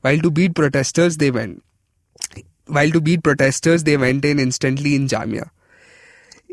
While 0.00 0.18
to 0.18 0.32
beat 0.32 0.56
protesters, 0.56 1.18
they 1.18 1.30
went. 1.30 1.62
While 2.68 2.90
to 2.90 3.00
beat 3.00 3.22
protesters, 3.22 3.84
they 3.84 3.96
went 3.96 4.24
in 4.24 4.38
instantly 4.38 4.94
in 4.94 5.08
Jamia. 5.08 5.50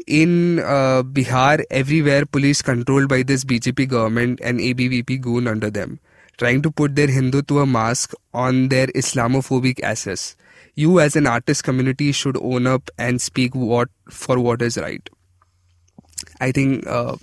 In 0.07 0.59
uh, 0.59 1.03
Bihar, 1.03 1.63
everywhere 1.71 2.25
police 2.25 2.61
controlled 2.61 3.09
by 3.09 3.23
this 3.23 3.43
BJP 3.43 3.87
government 3.87 4.39
and 4.41 4.59
ABVP 4.59 5.21
goon 5.21 5.47
under 5.47 5.69
them, 5.69 5.99
trying 6.37 6.61
to 6.61 6.71
put 6.71 6.95
their 6.95 7.07
Hindutva 7.07 7.69
mask 7.69 8.13
on 8.33 8.69
their 8.69 8.87
Islamophobic 8.87 9.81
asses. 9.81 10.35
You, 10.75 10.99
as 10.99 11.15
an 11.15 11.27
artist 11.27 11.63
community, 11.63 12.11
should 12.11 12.37
own 12.37 12.67
up 12.67 12.89
and 12.97 13.21
speak 13.21 13.55
what 13.55 13.89
for 14.09 14.39
what 14.39 14.61
is 14.61 14.77
right. 14.77 15.09
I 16.39 16.51
think 16.51 16.85
uh, 16.87 17.15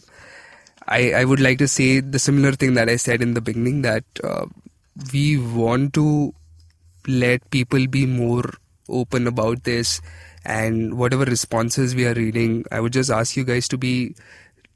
I 0.89 1.13
I 1.13 1.25
would 1.25 1.41
like 1.41 1.59
to 1.59 1.69
say 1.69 2.01
the 2.01 2.19
similar 2.19 2.53
thing 2.53 2.75
that 2.75 2.89
I 2.89 2.97
said 2.97 3.23
in 3.23 3.35
the 3.35 3.41
beginning 3.41 3.83
that 3.83 4.05
uh, 4.25 4.47
we 5.13 5.39
want 5.39 5.95
to 5.95 6.35
let 7.07 7.49
people 7.51 7.87
be 7.87 8.07
more 8.07 8.45
open 8.93 9.27
about 9.27 9.65
this 9.65 10.01
and 10.45 10.99
whatever 10.99 11.25
responses 11.25 11.95
we 11.95 12.07
are 12.07 12.15
reading 12.15 12.65
i 12.73 12.81
would 12.81 12.93
just 12.93 13.11
ask 13.11 13.37
you 13.37 13.45
guys 13.45 13.69
to 13.69 13.79
be 13.79 14.15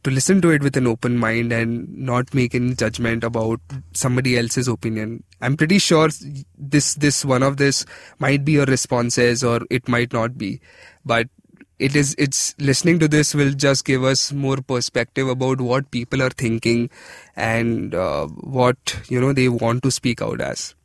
to 0.06 0.12
listen 0.12 0.40
to 0.40 0.50
it 0.50 0.62
with 0.62 0.76
an 0.76 0.86
open 0.86 1.18
mind 1.18 1.52
and 1.52 1.88
not 1.98 2.32
make 2.32 2.54
any 2.54 2.74
judgment 2.76 3.24
about 3.24 3.60
somebody 3.92 4.38
else's 4.38 4.68
opinion. 4.68 5.24
I'm 5.40 5.56
pretty 5.56 5.80
sure 5.80 6.08
this 6.56 6.94
this 6.94 7.24
one 7.24 7.42
of 7.42 7.56
this 7.56 7.84
might 8.20 8.44
be 8.44 8.52
your 8.52 8.66
responses 8.66 9.42
or 9.42 9.62
it 9.68 9.88
might 9.88 10.12
not 10.12 10.38
be. 10.38 10.60
But 11.04 11.28
it 11.80 11.96
is 11.96 12.14
it's 12.18 12.54
listening 12.60 13.00
to 13.00 13.08
this 13.08 13.34
will 13.34 13.50
just 13.50 13.84
give 13.84 14.04
us 14.04 14.32
more 14.32 14.58
perspective 14.58 15.26
about 15.26 15.60
what 15.60 15.90
people 15.90 16.22
are 16.22 16.30
thinking 16.30 16.88
and 17.34 17.92
uh, 17.92 18.28
what 18.28 19.00
you 19.08 19.20
know 19.20 19.32
they 19.32 19.48
want 19.48 19.82
to 19.82 19.90
speak 19.90 20.22
out 20.22 20.40
as. 20.40 20.76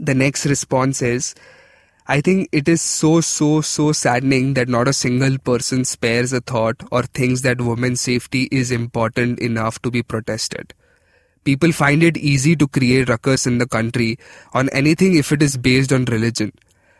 The 0.00 0.14
next 0.14 0.44
response 0.44 1.02
is 1.02 1.36
I 2.06 2.20
think 2.20 2.50
it 2.52 2.68
is 2.68 2.82
so, 2.82 3.22
so, 3.22 3.62
so 3.62 3.92
saddening 3.92 4.52
that 4.54 4.68
not 4.68 4.88
a 4.88 4.92
single 4.92 5.38
person 5.38 5.86
spares 5.86 6.34
a 6.34 6.42
thought 6.42 6.76
or 6.92 7.04
thinks 7.04 7.40
that 7.40 7.62
women's 7.62 8.02
safety 8.02 8.46
is 8.52 8.70
important 8.70 9.38
enough 9.38 9.80
to 9.80 9.90
be 9.90 10.02
protested. 10.02 10.74
People 11.44 11.72
find 11.72 12.02
it 12.02 12.18
easy 12.18 12.56
to 12.56 12.68
create 12.68 13.08
ruckus 13.08 13.46
in 13.46 13.56
the 13.56 13.66
country 13.66 14.18
on 14.52 14.68
anything 14.68 15.14
if 15.14 15.32
it 15.32 15.42
is 15.42 15.56
based 15.56 15.94
on 15.94 16.04
religion. 16.04 16.52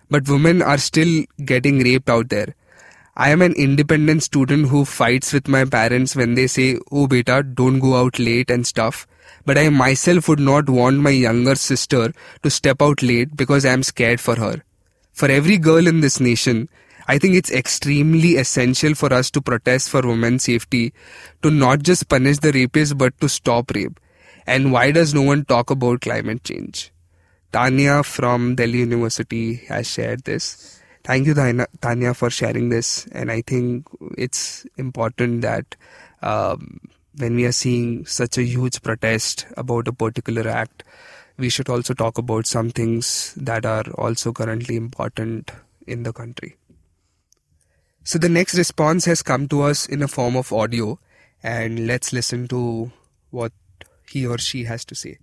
But 0.09 0.27
women 0.27 0.63
are 0.63 0.79
still 0.79 1.25
getting 1.45 1.81
raped 1.81 2.09
out 2.09 2.31
there. 2.31 2.55
I 3.15 3.29
am 3.29 3.43
an 3.43 3.53
independent 3.53 4.23
student 4.23 4.69
who 4.69 4.87
fights 4.87 5.35
with 5.35 5.49
my 5.49 5.67
parents 5.67 6.17
when 6.17 6.35
they 6.35 6.47
say, 6.47 6.79
Oh 6.91 7.09
beta, 7.09 7.43
don't 7.43 7.79
go 7.79 7.97
out 7.97 8.19
late 8.19 8.51
and 8.51 8.67
stuff. 8.67 9.07
But 9.45 9.59
I 9.59 9.69
myself 9.69 10.29
would 10.29 10.41
not 10.41 10.71
want 10.71 10.97
my 10.97 11.11
younger 11.11 11.57
sister 11.57 12.15
to 12.43 12.51
step 12.51 12.81
out 12.81 13.03
late 13.03 13.37
because 13.37 13.67
I 13.67 13.73
am 13.73 13.83
scared 13.83 14.19
for 14.19 14.37
her 14.37 14.63
for 15.15 15.31
every 15.31 15.57
girl 15.57 15.87
in 15.87 16.01
this 16.01 16.21
nation, 16.21 16.69
I 17.07 17.19
think 17.19 17.35
it's 17.35 17.51
extremely 17.51 18.37
essential 18.37 18.95
for 18.95 19.13
us 19.13 19.31
to 19.33 19.41
protest 19.41 19.91
for 19.91 20.03
women's 20.03 20.45
safety, 20.45 20.93
to 21.43 21.51
not 21.51 21.83
just 21.83 22.09
punish 22.09 22.39
the 22.39 22.53
rapists 22.53 22.97
but 22.97 23.19
to 23.21 23.29
stop 23.29 23.71
rape. 23.75 24.01
And 24.47 24.73
why 24.73 24.91
does 24.91 25.15
no 25.15 25.23
one 25.23 25.45
talk 25.45 25.71
about 25.71 26.03
climate 26.03 26.45
change? 26.45 26.93
Tanya 27.53 28.03
from 28.03 28.57
Delhi 28.57 28.79
University 28.79 29.55
has 29.69 29.89
shared 29.89 30.25
this. 30.25 30.81
Thank 31.05 31.27
you, 31.27 31.35
Tanya, 31.35 32.15
for 32.15 32.31
sharing 32.31 32.71
this. 32.71 33.07
And 33.13 33.31
I 33.31 33.43
think 33.43 33.87
it's 34.19 34.67
important 34.77 35.43
that 35.43 35.77
um, 36.23 36.81
when 37.17 37.37
we 37.37 37.45
are 37.45 37.53
seeing 37.53 38.07
such 38.07 38.39
a 38.39 38.43
huge 38.43 38.83
protest 38.83 39.47
about 39.57 39.87
a 39.87 39.93
particular 39.93 40.49
act, 40.49 40.83
we 41.37 41.49
should 41.49 41.69
also 41.69 41.95
talk 41.95 42.19
about 42.19 42.47
some 42.47 42.71
things 42.71 43.35
that 43.37 43.67
are 43.67 43.85
also 43.99 44.33
currently 44.33 44.77
important 44.77 45.51
in 45.87 46.03
the 46.03 46.13
country. 46.13 46.57
So 48.05 48.19
the 48.19 48.29
next 48.29 48.55
response 48.55 49.07
has 49.07 49.23
come 49.23 49.49
to 49.49 49.63
us 49.63 49.87
in 49.87 50.03
a 50.03 50.09
form 50.09 50.37
of 50.37 50.53
audio, 50.53 50.99
and 51.43 51.87
let's 51.87 52.13
listen 52.13 52.47
to 52.49 52.93
what 53.31 53.53
he 54.11 54.27
or 54.27 54.39
she 54.39 54.65
has 54.65 54.85
to 54.87 54.95
say. 54.95 55.19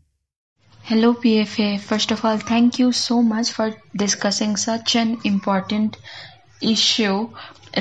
Hello, 0.84 1.14
PFA. 1.14 1.80
First 1.80 2.12
of 2.12 2.26
all, 2.26 2.38
thank 2.38 2.80
you 2.80 2.92
so 2.92 3.22
much 3.22 3.52
for 3.52 3.76
discussing 3.96 4.58
such 4.58 4.96
an 4.96 5.20
important 5.24 5.98
issue 6.60 7.30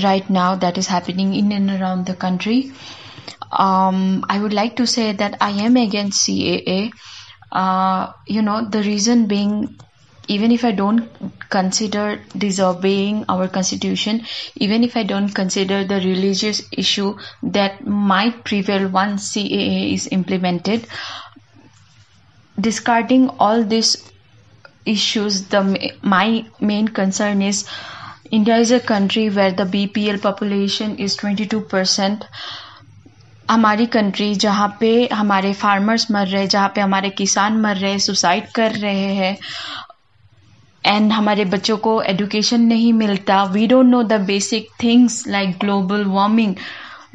right 0.02 0.28
now 0.28 0.54
that 0.56 0.78
is 0.78 0.86
happening 0.86 1.34
in 1.34 1.50
and 1.50 1.70
around 1.70 2.06
the 2.06 2.14
country. 2.14 2.72
Um, 3.50 4.24
I 4.28 4.38
would 4.40 4.52
like 4.52 4.76
to 4.76 4.86
say 4.86 5.12
that 5.12 5.38
I 5.40 5.50
am 5.50 5.76
against 5.76 6.28
CAA 6.28 6.92
uh, 7.52 8.12
you 8.26 8.42
know, 8.42 8.64
the 8.68 8.82
reason 8.82 9.26
being, 9.26 9.78
even 10.28 10.52
if 10.52 10.64
I 10.64 10.72
don't 10.72 11.08
consider 11.50 12.20
disobeying 12.36 13.24
our 13.28 13.48
constitution, 13.48 14.24
even 14.56 14.84
if 14.84 14.96
I 14.96 15.02
don't 15.02 15.28
consider 15.30 15.84
the 15.84 15.96
religious 15.96 16.62
issue 16.72 17.16
that 17.42 17.84
might 17.86 18.44
prevail 18.44 18.88
once 18.88 19.32
CAA 19.32 19.92
is 19.94 20.08
implemented, 20.10 20.86
discarding 22.60 23.28
all 23.30 23.64
these 23.64 23.96
issues, 24.86 25.46
the 25.48 25.92
my 26.02 26.44
main 26.60 26.88
concern 26.88 27.42
is 27.42 27.68
India 28.30 28.56
is 28.56 28.70
a 28.70 28.80
country 28.80 29.28
where 29.28 29.52
the 29.52 29.64
BPL 29.64 30.22
population 30.22 30.96
is 30.98 31.16
22 31.16 31.60
percent 31.62 32.24
हमारी 33.50 33.86
country 33.94 34.34
जहाँ 34.34 34.68
पे 34.80 34.88
हमारे 35.12 35.52
farmers 35.52 36.10
मर 36.10 36.26
रहे 36.26 36.40
हैं, 36.40 36.48
जहाँ 36.48 36.68
पे 36.74 36.80
हमारे 36.80 37.08
किसान 37.10 37.56
मर 37.60 37.76
रहे 37.76 37.98
सुसाइड 37.98 38.50
कर 38.54 38.72
रहे 38.72 39.14
हैं 39.14 39.36
एंड 40.84 41.12
हमारे 41.12 41.44
बच्चों 41.44 41.76
को 41.78 42.00
एडुकेशन 42.02 42.60
नहीं 42.62 42.92
मिलता। 42.92 43.42
We 43.44 43.66
don't 43.66 43.86
know 43.86 44.02
the 44.02 44.20
basic 44.26 44.68
things 44.82 45.26
like 45.28 45.56
global 45.60 46.04
warming 46.08 46.54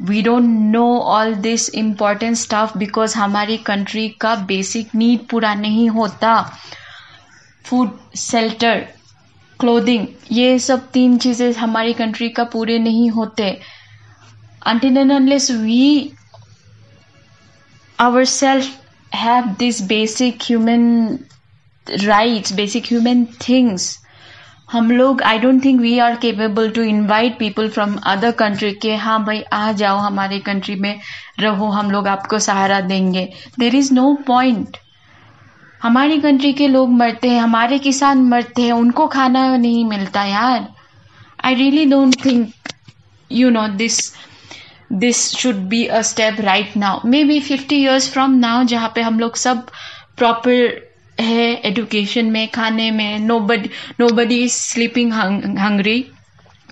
we 0.02 0.22
don't 0.22 0.44
know 0.72 0.84
all 1.12 1.34
this 1.46 1.68
important 1.74 2.36
stuff 2.36 2.76
because 2.76 3.16
हमारी 3.18 3.56
कंट्री 3.66 4.08
का 4.20 4.34
बेसिक 4.46 4.94
नीड 4.94 5.26
पूरा 5.30 5.54
नहीं 5.54 5.88
होता। 5.90 6.34
फ़ूड 7.64 7.96
सेल्टर 8.16 8.86
क्लोथिंग 9.60 10.06
ये 10.32 10.58
सब 10.58 10.90
तीन 10.92 11.16
चीज़ें 11.18 11.52
हमारी 11.54 11.92
कंट्री 11.94 12.28
का 12.28 12.44
पूरे 12.52 12.78
नहीं 12.78 13.10
होते। 13.10 13.58
And 14.68 14.82
unless 14.82 15.44
we 15.56 16.12
ourselves 17.98 18.70
have 19.12 19.56
these 19.58 19.80
basic 19.80 20.42
human 20.42 21.26
rights, 22.06 22.52
basic 22.52 22.86
human 22.86 23.26
things. 23.46 23.94
हम 24.72 24.90
लोग 24.90 25.22
I 25.22 25.38
don't 25.38 25.64
think 25.64 25.80
we 25.80 25.98
are 25.98 26.14
capable 26.22 26.70
to 26.76 26.82
invite 26.82 27.38
people 27.38 27.68
from 27.70 27.94
other 28.12 28.30
country 28.38 28.72
के 28.82 28.94
हाँ 28.96 29.22
भाई 29.24 29.42
आ 29.52 29.72
जाओ 29.72 29.98
हमारे 29.98 30.38
कंट्री 30.46 30.74
में 30.74 30.98
रहो 31.40 31.68
हम 31.70 31.90
लोग 31.90 32.06
आपको 32.08 32.38
सहारा 32.38 32.80
देंगे. 32.80 33.24
देर 33.58 33.74
इज़ 33.74 33.92
नो 33.94 34.14
पॉइंट 34.26 34.76
हमारी 35.82 36.18
कंट्री 36.20 36.52
के 36.52 36.68
लोग 36.68 36.90
मरते 36.92 37.30
हैं 37.30 37.40
हमारे 37.40 37.78
किसान 37.78 38.22
मरते 38.28 38.62
हैं 38.62 38.72
उनको 38.72 39.06
खाना 39.08 39.56
नहीं 39.56 39.84
मिलता 39.84 40.24
यार. 40.24 40.68
I 41.44 41.54
really 41.54 41.84
don't 41.86 42.24
think 42.24 42.52
you 43.30 43.50
know 43.50 43.66
this 43.68 44.00
this 45.03 45.17
should 45.37 45.55
be 45.73 45.85
a 45.85 46.01
step 46.11 46.39
right 46.41 46.77
now 46.77 47.07
may 47.09 47.23
be 47.23 47.39
fifty 47.49 47.75
years 47.81 48.09
from 48.13 48.37
now 48.39 48.63
जहाँ 48.73 48.91
पे 48.95 49.01
हम 49.01 49.19
लोग 49.19 49.35
सब 49.43 49.69
प्रॉपर 50.17 50.89
है 51.19 51.53
एजुकेशन 51.65 52.31
में 52.31 52.47
खाने 52.51 52.89
में 52.91 53.19
no 53.19 53.39
buddy 53.51 53.69
no 53.99 54.09
buddy 54.15 54.41
is 54.43 54.51
sleeping 54.51 55.13
hungry 55.13 56.03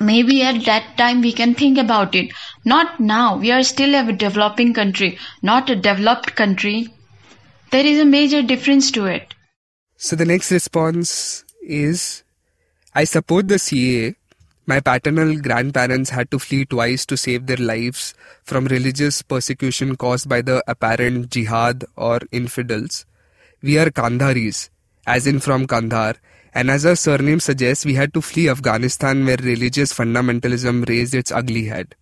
maybe 0.02 0.42
at 0.42 0.64
that 0.66 0.86
time 0.98 1.22
we 1.22 1.32
can 1.34 1.54
think 1.54 1.78
about 1.78 2.16
it 2.16 2.32
not 2.66 3.00
now 3.00 3.38
we 3.38 3.52
are 3.52 3.64
still 3.64 3.96
a 3.96 4.14
developing 4.14 4.74
country 4.74 5.18
not 5.42 5.70
a 5.70 5.76
developed 5.76 6.36
country 6.36 6.88
there 7.72 7.86
is 7.86 8.00
a 8.00 8.06
major 8.06 8.42
difference 8.42 8.92
to 8.92 9.06
it 9.06 9.36
so 10.02 10.16
the 10.16 10.26
next 10.26 10.52
response 10.52 11.44
is 11.62 12.24
i 12.96 13.04
support 13.04 13.50
the 13.50 13.60
caa 13.66 14.16
my 14.67 14.81
paternal 14.81 15.37
grandparents 15.37 16.11
had 16.11 16.31
to 16.31 16.39
flee 16.39 16.65
twice 16.65 17.05
to 17.07 17.17
save 17.17 17.47
their 17.47 17.59
lives 17.59 18.15
from 18.45 18.65
religious 18.67 19.21
persecution 19.21 19.95
caused 19.97 20.27
by 20.29 20.41
the 20.41 20.65
apparent 20.67 21.31
jihad 21.31 21.85
or 21.97 22.21
infidels. 22.33 23.05
We 23.63 23.79
are 23.79 23.91
Kandharis, 23.91 24.71
as 25.07 25.27
in 25.27 25.41
from 25.41 25.67
Kandhar, 25.67 26.17
and 26.55 26.71
as 26.71 26.87
our 26.87 26.97
surname 26.97 27.41
suggests, 27.41 27.85
we 27.85 27.95
had 27.95 28.15
to 28.15 28.23
flee 28.23 28.49
Afghanistan 28.49 29.27
where 29.27 29.37
religious 29.37 29.93
fundamentalism 29.93 30.89
raised 30.89 31.15
its 31.15 31.31
ugly 31.31 31.67
head. 31.67 31.95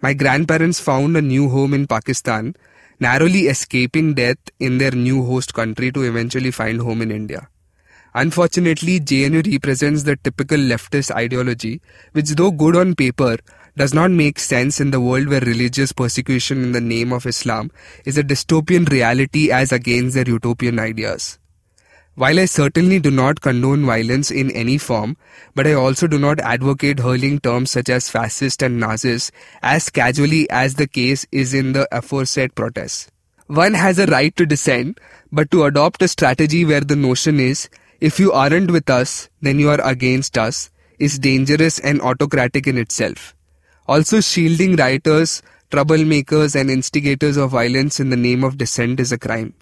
My 0.00 0.14
grandparents 0.14 0.80
found 0.80 1.16
a 1.16 1.22
new 1.22 1.48
home 1.50 1.72
in 1.72 1.86
Pakistan, 1.86 2.56
narrowly 2.98 3.42
escaping 3.42 4.14
death 4.14 4.38
in 4.58 4.78
their 4.78 4.90
new 4.90 5.24
host 5.24 5.54
country 5.54 5.92
to 5.92 6.02
eventually 6.02 6.50
find 6.50 6.80
home 6.80 7.02
in 7.02 7.12
India. 7.12 7.48
Unfortunately, 8.14 9.00
JNU 9.00 9.50
represents 9.50 10.02
the 10.02 10.16
typical 10.16 10.58
leftist 10.58 11.10
ideology, 11.10 11.80
which, 12.12 12.30
though 12.30 12.50
good 12.50 12.76
on 12.76 12.94
paper, 12.94 13.38
does 13.76 13.94
not 13.94 14.10
make 14.10 14.38
sense 14.38 14.80
in 14.80 14.90
the 14.90 15.00
world 15.00 15.28
where 15.28 15.40
religious 15.40 15.92
persecution 15.92 16.62
in 16.62 16.72
the 16.72 16.80
name 16.80 17.12
of 17.12 17.24
Islam 17.24 17.70
is 18.04 18.18
a 18.18 18.22
dystopian 18.22 18.88
reality 18.90 19.50
as 19.50 19.72
against 19.72 20.14
their 20.14 20.28
utopian 20.28 20.78
ideas. 20.78 21.38
While 22.14 22.38
I 22.38 22.44
certainly 22.44 22.98
do 23.00 23.10
not 23.10 23.40
condone 23.40 23.86
violence 23.86 24.30
in 24.30 24.50
any 24.50 24.76
form, 24.76 25.16
but 25.54 25.66
I 25.66 25.72
also 25.72 26.06
do 26.06 26.18
not 26.18 26.40
advocate 26.40 26.98
hurling 26.98 27.40
terms 27.40 27.70
such 27.70 27.88
as 27.88 28.10
fascist 28.10 28.62
and 28.62 28.78
Nazis 28.78 29.32
as 29.62 29.88
casually 29.88 30.50
as 30.50 30.74
the 30.74 30.86
case 30.86 31.24
is 31.32 31.54
in 31.54 31.72
the 31.72 31.88
aforesaid 31.90 32.54
protests. 32.54 33.10
One 33.46 33.72
has 33.72 33.98
a 33.98 34.04
right 34.06 34.36
to 34.36 34.44
dissent, 34.44 35.00
but 35.32 35.50
to 35.52 35.64
adopt 35.64 36.02
a 36.02 36.08
strategy 36.08 36.66
where 36.66 36.82
the 36.82 36.96
notion 36.96 37.40
is 37.40 37.70
if 38.02 38.18
you 38.18 38.32
aren't 38.32 38.72
with 38.72 38.90
us, 38.90 39.30
then 39.42 39.60
you 39.60 39.70
are 39.70 39.80
against 39.80 40.36
us, 40.36 40.70
is 40.98 41.20
dangerous 41.20 41.78
and 41.78 42.00
autocratic 42.00 42.66
in 42.66 42.76
itself. 42.76 43.36
Also, 43.86 44.20
shielding 44.20 44.74
rioters, 44.74 45.40
troublemakers, 45.70 46.60
and 46.60 46.68
instigators 46.68 47.36
of 47.36 47.50
violence 47.50 48.00
in 48.00 48.10
the 48.10 48.16
name 48.16 48.42
of 48.42 48.58
dissent 48.58 48.98
is 48.98 49.12
a 49.12 49.18
crime. 49.18 49.54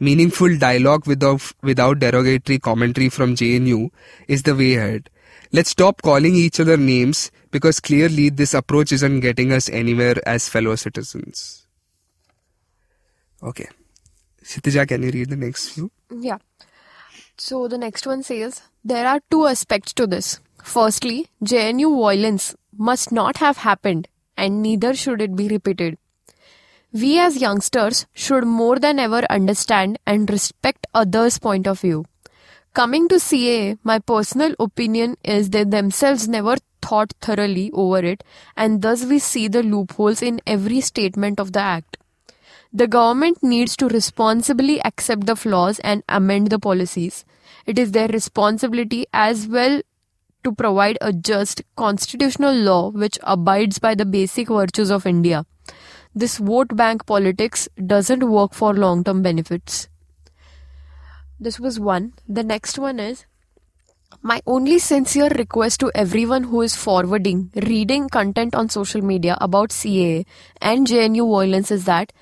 Meaningful 0.00 0.56
dialogue 0.56 1.06
without, 1.06 1.42
without 1.62 1.98
derogatory 1.98 2.58
commentary 2.58 3.10
from 3.10 3.36
JNU 3.36 3.90
is 4.28 4.44
the 4.44 4.54
way 4.54 4.76
ahead. 4.76 5.10
Let's 5.52 5.68
stop 5.68 6.00
calling 6.00 6.34
each 6.34 6.60
other 6.60 6.78
names 6.78 7.30
because 7.50 7.80
clearly 7.80 8.30
this 8.30 8.54
approach 8.54 8.92
isn't 8.92 9.20
getting 9.20 9.52
us 9.52 9.68
anywhere 9.68 10.16
as 10.26 10.48
fellow 10.48 10.74
citizens. 10.76 11.66
Okay. 13.42 13.68
Kshitija, 14.42 14.88
can 14.88 15.02
you 15.02 15.10
read 15.10 15.28
the 15.28 15.36
next 15.36 15.74
few? 15.74 15.90
Yeah. 16.10 16.38
So 17.36 17.68
the 17.68 17.78
next 17.78 18.06
one 18.06 18.22
says 18.22 18.62
there 18.84 19.06
are 19.06 19.20
two 19.30 19.46
aspects 19.46 19.92
to 19.94 20.06
this. 20.06 20.40
Firstly, 20.62 21.28
JNU 21.42 22.00
violence 22.00 22.54
must 22.76 23.12
not 23.12 23.38
have 23.38 23.58
happened 23.58 24.08
and 24.36 24.62
neither 24.62 24.94
should 24.94 25.20
it 25.20 25.36
be 25.36 25.48
repeated. 25.48 25.98
We 26.92 27.18
as 27.18 27.38
youngsters 27.38 28.06
should 28.14 28.44
more 28.44 28.78
than 28.78 28.98
ever 28.98 29.22
understand 29.28 29.98
and 30.06 30.30
respect 30.30 30.86
others' 30.94 31.38
point 31.38 31.66
of 31.66 31.80
view. 31.80 32.04
Coming 32.72 33.08
to 33.08 33.16
CAA, 33.16 33.78
my 33.82 33.98
personal 33.98 34.54
opinion 34.58 35.16
is 35.24 35.50
they 35.50 35.64
themselves 35.64 36.28
never 36.28 36.56
thought 36.82 37.12
thoroughly 37.20 37.70
over 37.72 37.98
it 37.98 38.22
and 38.56 38.82
thus 38.82 39.04
we 39.04 39.18
see 39.18 39.48
the 39.48 39.62
loopholes 39.62 40.22
in 40.22 40.40
every 40.46 40.80
statement 40.80 41.40
of 41.40 41.52
the 41.52 41.60
act. 41.60 41.96
The 42.76 42.88
government 42.88 43.40
needs 43.40 43.76
to 43.76 43.86
responsibly 43.86 44.84
accept 44.84 45.26
the 45.26 45.36
flaws 45.36 45.78
and 45.78 46.02
amend 46.08 46.48
the 46.50 46.58
policies. 46.58 47.24
It 47.66 47.78
is 47.78 47.92
their 47.92 48.08
responsibility 48.08 49.06
as 49.12 49.46
well 49.46 49.80
to 50.42 50.52
provide 50.52 50.98
a 51.00 51.12
just 51.12 51.62
constitutional 51.76 52.52
law 52.52 52.90
which 52.90 53.16
abides 53.22 53.78
by 53.78 53.94
the 53.94 54.04
basic 54.04 54.48
virtues 54.48 54.90
of 54.90 55.06
India. 55.06 55.46
This 56.16 56.38
vote 56.38 56.74
bank 56.74 57.06
politics 57.06 57.68
doesn't 57.86 58.28
work 58.28 58.54
for 58.54 58.74
long 58.74 59.04
term 59.04 59.22
benefits. 59.22 59.88
This 61.38 61.60
was 61.60 61.78
one. 61.78 62.14
The 62.28 62.42
next 62.42 62.76
one 62.76 62.98
is 62.98 63.24
my 64.20 64.40
only 64.46 64.80
sincere 64.80 65.28
request 65.28 65.78
to 65.80 65.92
everyone 65.94 66.44
who 66.44 66.62
is 66.62 66.74
forwarding, 66.74 67.50
reading 67.54 68.08
content 68.08 68.54
on 68.54 68.68
social 68.68 69.02
media 69.02 69.36
about 69.40 69.70
CAA 69.70 70.26
and 70.60 70.88
JNU 70.88 71.30
violence 71.30 71.70
is 71.70 71.84
that 71.84 72.12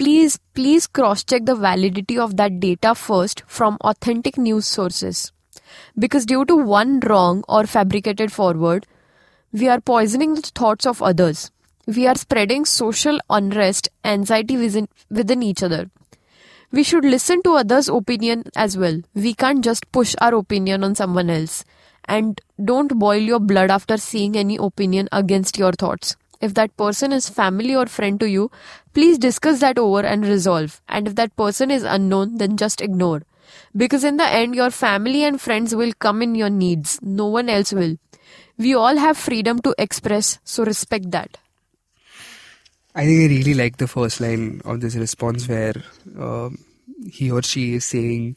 please 0.00 0.38
please 0.58 0.86
cross 0.86 1.22
check 1.30 1.44
the 1.44 1.54
validity 1.54 2.16
of 2.24 2.36
that 2.36 2.58
data 2.58 2.94
first 2.94 3.42
from 3.46 3.76
authentic 3.82 4.38
news 4.38 4.66
sources. 4.66 5.30
Because 5.98 6.24
due 6.24 6.46
to 6.46 6.56
one 6.56 7.00
wrong 7.00 7.44
or 7.48 7.66
fabricated 7.66 8.32
forward 8.32 8.86
we 9.52 9.68
are 9.68 9.80
poisoning 9.80 10.34
the 10.36 10.40
thoughts 10.40 10.86
of 10.86 11.02
others. 11.02 11.50
We 11.86 12.06
are 12.06 12.14
spreading 12.14 12.64
social 12.64 13.20
unrest 13.28 13.90
anxiety 14.02 14.56
within, 14.56 14.88
within 15.10 15.42
each 15.42 15.62
other. 15.62 15.90
We 16.72 16.82
should 16.82 17.04
listen 17.04 17.42
to 17.42 17.56
others 17.56 17.88
opinion 17.88 18.44
as 18.56 18.78
well. 18.78 19.02
We 19.14 19.34
can't 19.34 19.62
just 19.62 19.90
push 19.92 20.14
our 20.20 20.34
opinion 20.34 20.82
on 20.82 20.94
someone 20.94 21.28
else. 21.28 21.64
And 22.06 22.40
don't 22.64 22.98
boil 22.98 23.20
your 23.20 23.40
blood 23.40 23.70
after 23.70 23.98
seeing 23.98 24.36
any 24.36 24.56
opinion 24.56 25.08
against 25.12 25.58
your 25.58 25.72
thoughts 25.72 26.16
if 26.40 26.54
that 26.54 26.76
person 26.76 27.12
is 27.12 27.28
family 27.28 27.74
or 27.74 27.86
friend 27.86 28.18
to 28.20 28.28
you, 28.28 28.50
please 28.94 29.18
discuss 29.18 29.60
that 29.60 29.78
over 29.78 30.00
and 30.00 30.26
resolve. 30.26 30.80
And 30.88 31.06
if 31.06 31.14
that 31.16 31.36
person 31.36 31.70
is 31.70 31.82
unknown, 31.82 32.38
then 32.38 32.56
just 32.56 32.80
ignore. 32.80 33.22
Because 33.76 34.04
in 34.04 34.16
the 34.16 34.26
end, 34.26 34.54
your 34.54 34.70
family 34.70 35.24
and 35.24 35.40
friends 35.40 35.74
will 35.74 35.92
come 35.98 36.22
in 36.22 36.34
your 36.34 36.50
needs. 36.50 36.98
No 37.02 37.26
one 37.26 37.48
else 37.48 37.72
will. 37.72 37.96
We 38.56 38.74
all 38.74 38.96
have 38.96 39.16
freedom 39.16 39.60
to 39.60 39.74
express, 39.78 40.38
so 40.44 40.64
respect 40.64 41.10
that. 41.12 41.38
I 42.94 43.04
think 43.04 43.30
I 43.30 43.34
really 43.34 43.54
like 43.54 43.76
the 43.76 43.86
first 43.86 44.20
line 44.20 44.60
of 44.64 44.80
this 44.80 44.96
response 44.96 45.48
where 45.48 45.74
uh, 46.18 46.50
he 47.10 47.30
or 47.30 47.42
she 47.42 47.74
is 47.74 47.84
saying 47.84 48.36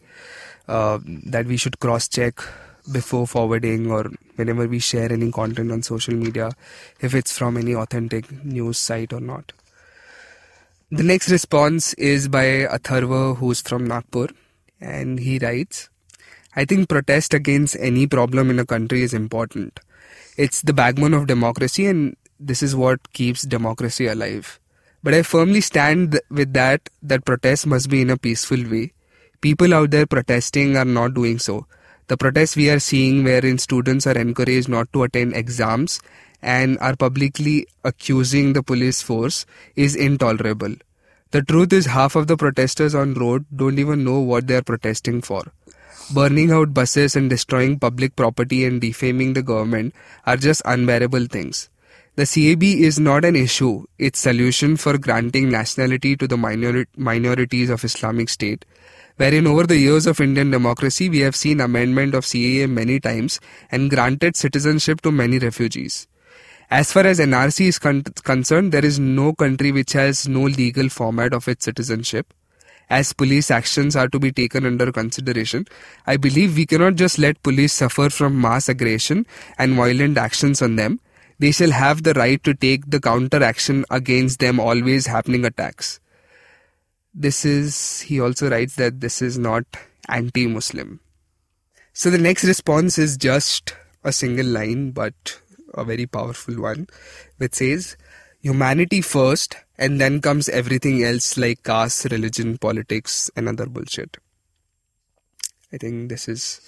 uh, 0.68 1.00
that 1.26 1.48
we 1.48 1.58
should 1.58 1.80
cross 1.80 2.08
check 2.08 2.40
before 2.92 3.28
forwarding 3.28 3.92
or 3.92 4.12
whenever 4.36 4.68
we 4.68 4.80
share 4.80 5.12
any 5.12 5.32
content 5.32 5.72
on 5.72 5.82
social 5.82 6.14
media 6.14 6.52
if 7.00 7.14
it's 7.14 7.38
from 7.38 7.58
any 7.58 7.76
authentic 7.76 8.32
news 8.44 8.78
site 8.78 9.14
or 9.14 9.20
not. 9.20 9.54
The 10.92 11.04
next 11.04 11.32
response 11.32 11.94
is 11.96 12.28
by 12.28 12.46
Atharva, 12.66 13.38
who's 13.38 13.62
from 13.62 13.88
Nagpur, 13.88 14.28
and 14.80 15.20
he 15.20 15.40
writes 15.40 15.90
I 16.56 16.66
think 16.66 16.88
protest 16.88 17.34
against 17.34 17.76
any 17.80 18.06
problem 18.06 18.52
in 18.52 18.60
a 18.60 18.66
country 18.66 19.02
is 19.02 19.14
important. 19.14 19.80
It's 20.38 20.62
the 20.62 20.74
backbone 20.74 21.16
of 21.16 21.26
democracy, 21.26 21.88
and 21.88 22.16
this 22.40 22.62
is 22.62 22.76
what 22.76 23.12
keeps 23.14 23.42
democracy 23.42 24.06
alive. 24.06 24.60
But 25.02 25.16
I 25.16 25.24
firmly 25.24 25.62
stand 25.62 26.20
with 26.30 26.54
that 26.54 26.90
that 27.02 27.26
protest 27.26 27.66
must 27.66 27.90
be 27.90 28.02
in 28.02 28.10
a 28.10 28.18
peaceful 28.18 28.64
way. 28.70 28.94
People 29.42 29.74
out 29.74 29.92
there 29.92 30.06
protesting 30.06 30.78
are 30.78 30.86
not 30.86 31.16
doing 31.16 31.40
so 31.40 31.66
the 32.14 32.18
protests 32.18 32.56
we 32.56 32.70
are 32.70 32.78
seeing 32.78 33.24
wherein 33.24 33.58
students 33.58 34.06
are 34.06 34.18
encouraged 34.24 34.70
not 34.70 34.88
to 34.94 35.02
attend 35.02 35.36
exams 35.36 36.00
and 36.44 36.78
are 36.78 36.96
publicly 36.96 37.66
accusing 37.84 38.54
the 38.54 38.62
police 38.62 39.02
force 39.02 39.48
is 39.76 39.96
intolerable. 39.96 40.76
The 41.32 41.42
truth 41.42 41.74
is 41.74 41.88
half 41.88 42.16
of 42.16 42.28
the 42.28 42.38
protesters 42.38 42.94
on 42.94 43.16
road 43.16 43.48
don't 43.56 43.80
even 43.80 44.04
know 44.04 44.20
what 44.20 44.46
they 44.46 44.58
are 44.58 44.62
protesting 44.62 45.24
for. 45.24 45.42
Burning 46.14 46.52
out 46.52 46.72
buses 46.72 47.16
and 47.16 47.32
destroying 47.32 47.80
public 47.80 48.16
property 48.16 48.64
and 48.64 48.80
defaming 48.80 49.34
the 49.34 49.42
government 49.42 49.96
are 50.28 50.38
just 50.38 50.62
unbearable 50.66 51.26
things. 51.26 51.68
The 52.16 52.28
CAB 52.28 52.62
is 52.62 53.00
not 53.00 53.26
an 53.26 53.36
issue, 53.36 53.86
it's 53.98 54.20
solution 54.20 54.78
for 54.78 55.00
granting 55.00 55.50
nationality 55.50 56.16
to 56.18 56.28
the 56.28 56.38
minor- 56.38 56.86
minorities 56.96 57.72
of 57.72 57.84
Islamic 57.84 58.30
State 58.30 58.66
wherein 59.18 59.46
over 59.48 59.66
the 59.68 59.78
years 59.78 60.08
of 60.08 60.20
Indian 60.20 60.50
democracy 60.50 61.10
we 61.10 61.20
have 61.20 61.36
seen 61.36 61.62
amendment 61.62 62.16
of 62.16 62.26
CAA 62.26 62.70
many 62.70 63.00
times 63.00 63.40
and 63.72 63.90
granted 63.90 64.36
citizenship 64.36 65.02
to 65.02 65.12
many 65.12 65.40
refugees. 65.40 66.08
As 66.72 66.92
far 66.92 67.06
as 67.06 67.20
NRC 67.20 67.68
is 67.68 67.78
con- 67.78 68.04
concerned, 68.24 68.72
there 68.72 68.86
is 68.86 68.98
no 69.00 69.34
country 69.34 69.72
which 69.72 69.94
has 69.94 70.28
no 70.28 70.42
legal 70.42 70.90
format 70.90 71.34
of 71.34 71.48
its 71.48 71.66
citizenship. 71.66 72.34
As 72.90 73.14
police 73.14 73.52
actions 73.52 73.96
are 73.96 74.08
to 74.08 74.20
be 74.20 74.32
taken 74.32 74.66
under 74.66 74.92
consideration, 74.92 75.66
I 76.08 76.18
believe 76.18 76.56
we 76.56 76.66
cannot 76.66 76.96
just 76.96 77.20
let 77.20 77.42
police 77.44 77.74
suffer 77.74 78.10
from 78.10 78.42
mass 78.42 78.70
aggression 78.70 79.26
and 79.58 79.76
violent 79.76 80.18
actions 80.18 80.62
on 80.62 80.76
them. 80.76 81.00
They 81.40 81.52
shall 81.52 81.72
have 81.72 82.04
the 82.04 82.14
right 82.14 82.44
to 82.44 82.54
take 82.54 82.90
the 82.90 83.00
counter 83.00 83.44
action 83.44 83.86
against 83.92 84.40
them 84.40 84.60
always 84.60 85.08
happening 85.08 85.46
attacks 85.46 86.00
this 87.14 87.46
is, 87.46 88.02
he 88.02 88.20
also 88.20 88.50
writes 88.50 88.76
that 88.76 89.02
this 89.02 89.22
is 89.22 89.38
not 89.38 89.66
anti 90.10 90.48
Muslim. 90.48 91.00
So 91.94 92.10
the 92.10 92.18
next 92.18 92.44
response 92.44 92.98
is 92.98 93.18
just 93.18 93.76
a 94.04 94.12
single 94.12 94.48
line, 94.48 94.92
but 94.92 95.40
a 95.74 95.84
very 95.84 96.06
powerful 96.06 96.56
one, 96.56 96.88
which 97.38 97.56
says, 97.56 97.96
Humanity 98.42 99.00
first, 99.02 99.56
and 99.78 100.02
then 100.02 100.20
comes 100.20 100.50
everything 100.50 101.04
else 101.04 101.38
like 101.38 101.64
caste, 101.64 102.06
religion, 102.12 102.58
politics, 102.58 103.32
and 103.36 103.48
other 103.48 103.68
bullshit. 103.68 104.18
I 105.72 105.78
think 105.78 106.10
this 106.10 106.28
is 106.28 106.62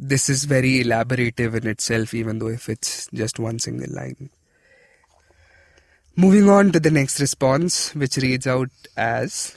this 0.00 0.28
is 0.28 0.44
very 0.44 0.82
elaborative 0.84 1.54
in 1.54 1.66
itself, 1.66 2.14
even 2.14 2.38
though 2.38 2.48
if 2.48 2.68
it's 2.68 3.08
just 3.12 3.38
one 3.38 3.58
single 3.58 3.94
line. 3.94 4.30
Moving 6.20 6.48
on 6.48 6.72
to 6.72 6.80
the 6.80 6.90
next 6.90 7.20
response, 7.20 7.94
which 7.94 8.16
reads 8.16 8.44
out 8.44 8.70
as 8.96 9.56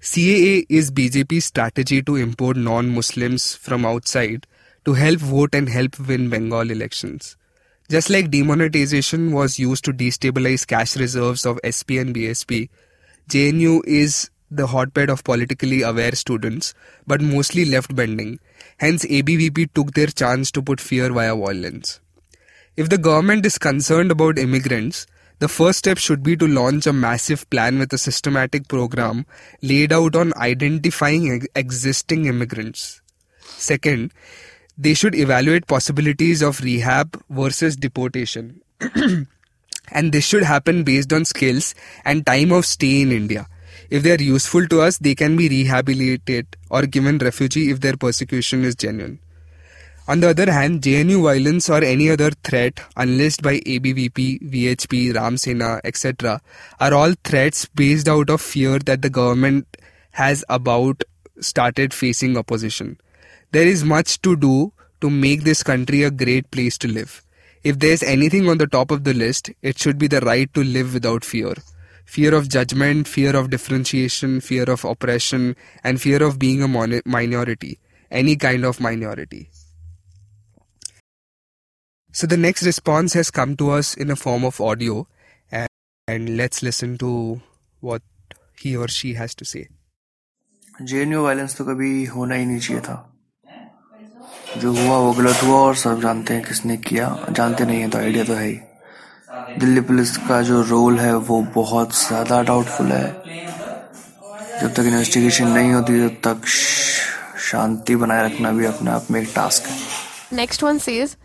CAA 0.00 0.64
is 0.68 0.92
BJP's 0.92 1.46
strategy 1.46 2.02
to 2.02 2.14
import 2.14 2.56
non 2.56 2.90
Muslims 2.90 3.56
from 3.56 3.84
outside 3.84 4.46
to 4.84 4.92
help 4.92 5.18
vote 5.18 5.56
and 5.56 5.68
help 5.68 5.98
win 5.98 6.30
Bengal 6.30 6.70
elections. 6.70 7.36
Just 7.90 8.10
like 8.10 8.30
demonetization 8.30 9.32
was 9.32 9.58
used 9.58 9.84
to 9.86 9.92
destabilize 9.92 10.64
cash 10.64 10.96
reserves 10.96 11.44
of 11.44 11.58
SP 11.66 11.98
and 11.98 12.14
BSP, 12.14 12.68
JNU 13.28 13.84
is 13.84 14.30
the 14.52 14.68
hotbed 14.68 15.10
of 15.10 15.24
politically 15.24 15.82
aware 15.82 16.14
students, 16.14 16.74
but 17.08 17.20
mostly 17.20 17.64
left 17.64 17.96
bending. 17.96 18.38
Hence, 18.76 19.04
ABVP 19.04 19.74
took 19.74 19.94
their 19.94 20.06
chance 20.06 20.52
to 20.52 20.62
put 20.62 20.80
fear 20.80 21.12
via 21.12 21.34
violence. 21.34 21.98
If 22.76 22.88
the 22.88 22.98
government 22.98 23.44
is 23.44 23.58
concerned 23.58 24.12
about 24.12 24.38
immigrants, 24.38 25.08
the 25.38 25.48
first 25.48 25.78
step 25.78 25.98
should 25.98 26.22
be 26.22 26.36
to 26.36 26.46
launch 26.46 26.86
a 26.86 26.92
massive 26.92 27.48
plan 27.50 27.78
with 27.78 27.92
a 27.92 27.98
systematic 27.98 28.66
program 28.68 29.24
laid 29.62 29.92
out 29.92 30.16
on 30.16 30.34
identifying 30.36 31.30
ex- 31.30 31.46
existing 31.54 32.26
immigrants. 32.26 33.00
Second, 33.40 34.12
they 34.76 34.94
should 34.94 35.14
evaluate 35.14 35.66
possibilities 35.66 36.42
of 36.42 36.60
rehab 36.60 37.20
versus 37.30 37.76
deportation. 37.76 38.60
and 39.92 40.12
this 40.12 40.24
should 40.24 40.42
happen 40.42 40.84
based 40.84 41.12
on 41.12 41.24
skills 41.24 41.74
and 42.04 42.26
time 42.26 42.52
of 42.52 42.66
stay 42.66 43.02
in 43.02 43.12
India. 43.12 43.46
If 43.90 44.02
they 44.02 44.12
are 44.12 44.22
useful 44.22 44.66
to 44.68 44.82
us, 44.82 44.98
they 44.98 45.14
can 45.14 45.36
be 45.36 45.48
rehabilitated 45.48 46.56
or 46.70 46.82
given 46.82 47.18
refugee 47.18 47.70
if 47.70 47.80
their 47.80 47.96
persecution 47.96 48.64
is 48.64 48.74
genuine. 48.74 49.18
On 50.08 50.20
the 50.20 50.30
other 50.30 50.50
hand, 50.50 50.80
JNU 50.80 51.22
violence 51.22 51.68
or 51.68 51.84
any 51.84 52.08
other 52.08 52.30
threat 52.42 52.80
unleashed 52.96 53.42
by 53.42 53.60
ABVP, 53.60 54.40
VHP, 54.40 55.14
Ram 55.14 55.36
Sena, 55.36 55.82
etc., 55.84 56.40
are 56.80 56.94
all 56.94 57.12
threats 57.24 57.66
based 57.66 58.08
out 58.08 58.30
of 58.30 58.40
fear 58.40 58.78
that 58.78 59.02
the 59.02 59.10
government 59.10 59.76
has 60.12 60.42
about 60.48 61.04
started 61.40 61.92
facing 61.92 62.38
opposition. 62.38 62.98
There 63.52 63.66
is 63.66 63.84
much 63.84 64.22
to 64.22 64.34
do 64.34 64.72
to 65.02 65.10
make 65.10 65.44
this 65.44 65.62
country 65.62 66.04
a 66.04 66.10
great 66.10 66.50
place 66.50 66.78
to 66.78 66.88
live. 66.88 67.22
If 67.62 67.78
there's 67.78 68.02
anything 68.02 68.48
on 68.48 68.56
the 68.56 68.66
top 68.66 68.90
of 68.90 69.04
the 69.04 69.12
list, 69.12 69.50
it 69.60 69.78
should 69.78 69.98
be 69.98 70.06
the 70.06 70.22
right 70.22 70.52
to 70.54 70.64
live 70.64 70.94
without 70.94 71.22
fear. 71.22 71.52
Fear 72.06 72.34
of 72.34 72.48
judgment, 72.48 73.06
fear 73.06 73.36
of 73.36 73.50
differentiation, 73.50 74.40
fear 74.40 74.64
of 74.64 74.86
oppression, 74.86 75.54
and 75.84 76.00
fear 76.00 76.22
of 76.22 76.38
being 76.38 76.62
a 76.62 77.02
minority. 77.04 77.78
Any 78.10 78.36
kind 78.36 78.64
of 78.64 78.80
minority. 78.80 79.50
So 82.14 82.26
the 82.26 82.36
next 82.36 82.62
response 82.62 83.12
has 83.12 83.30
come 83.30 83.54
to 83.56 83.70
us 83.70 83.94
in 83.94 84.10
a 84.10 84.16
form 84.16 84.44
of 84.44 84.60
audio, 84.60 85.06
and, 85.52 85.68
and 86.08 86.36
let's 86.36 86.62
listen 86.62 86.96
to 86.98 87.40
what 87.80 88.02
he 88.56 88.76
or 88.76 88.88
she 88.88 89.12
has 89.14 89.34
to 89.34 89.44
say. 89.44 89.68
JNU 90.82 91.22
violence 91.24 91.56
तो 91.56 91.64
कभी 91.64 92.04
होना 92.06 92.34
ही 92.34 92.46
नहीं 92.46 92.58
चाहिए 92.60 92.80
था। 92.82 92.96
जो 94.56 94.72
हुआ 94.72 94.96
वो 94.98 95.12
गलत 95.12 95.42
हुआ 95.42 95.58
और 95.58 95.76
सब 95.76 96.00
जानते 96.02 96.34
हैं 96.34 96.44
किसने 96.44 96.76
किया। 96.88 97.08
जानते 97.30 97.64
नहीं 97.64 97.80
है 97.80 97.90
तो 97.90 97.98
आइडिया 97.98 98.24
तो 98.24 98.34
है 98.34 98.46
ही। 98.46 98.58
दिल्ली 99.58 99.80
पुलिस 99.92 100.16
का 100.28 100.40
जो 100.42 100.62
रोल 100.72 100.98
है 100.98 101.14
वो 101.30 101.40
बहुत 101.54 101.96
ज़्यादा 101.98 102.42
डाउटफुल 102.50 102.92
है। 102.92 103.06
जब 104.60 104.74
तक 104.74 104.84
इन्वेस्टिगेशन 104.86 105.48
नहीं 105.48 105.72
होती 105.72 106.08
तब 106.08 106.20
तक 106.26 106.46
शांति 107.50 107.96
बनाए 107.96 108.24
रखना 108.26 108.52
भी 108.52 108.66
अपने 108.66 108.90
आप 108.90 109.10
में 109.10 109.20
एक 109.22 109.32
टास्क 109.34 109.66
है। 109.66 109.76
Next 110.38 110.62
one 110.62 110.80
says 110.88 111.16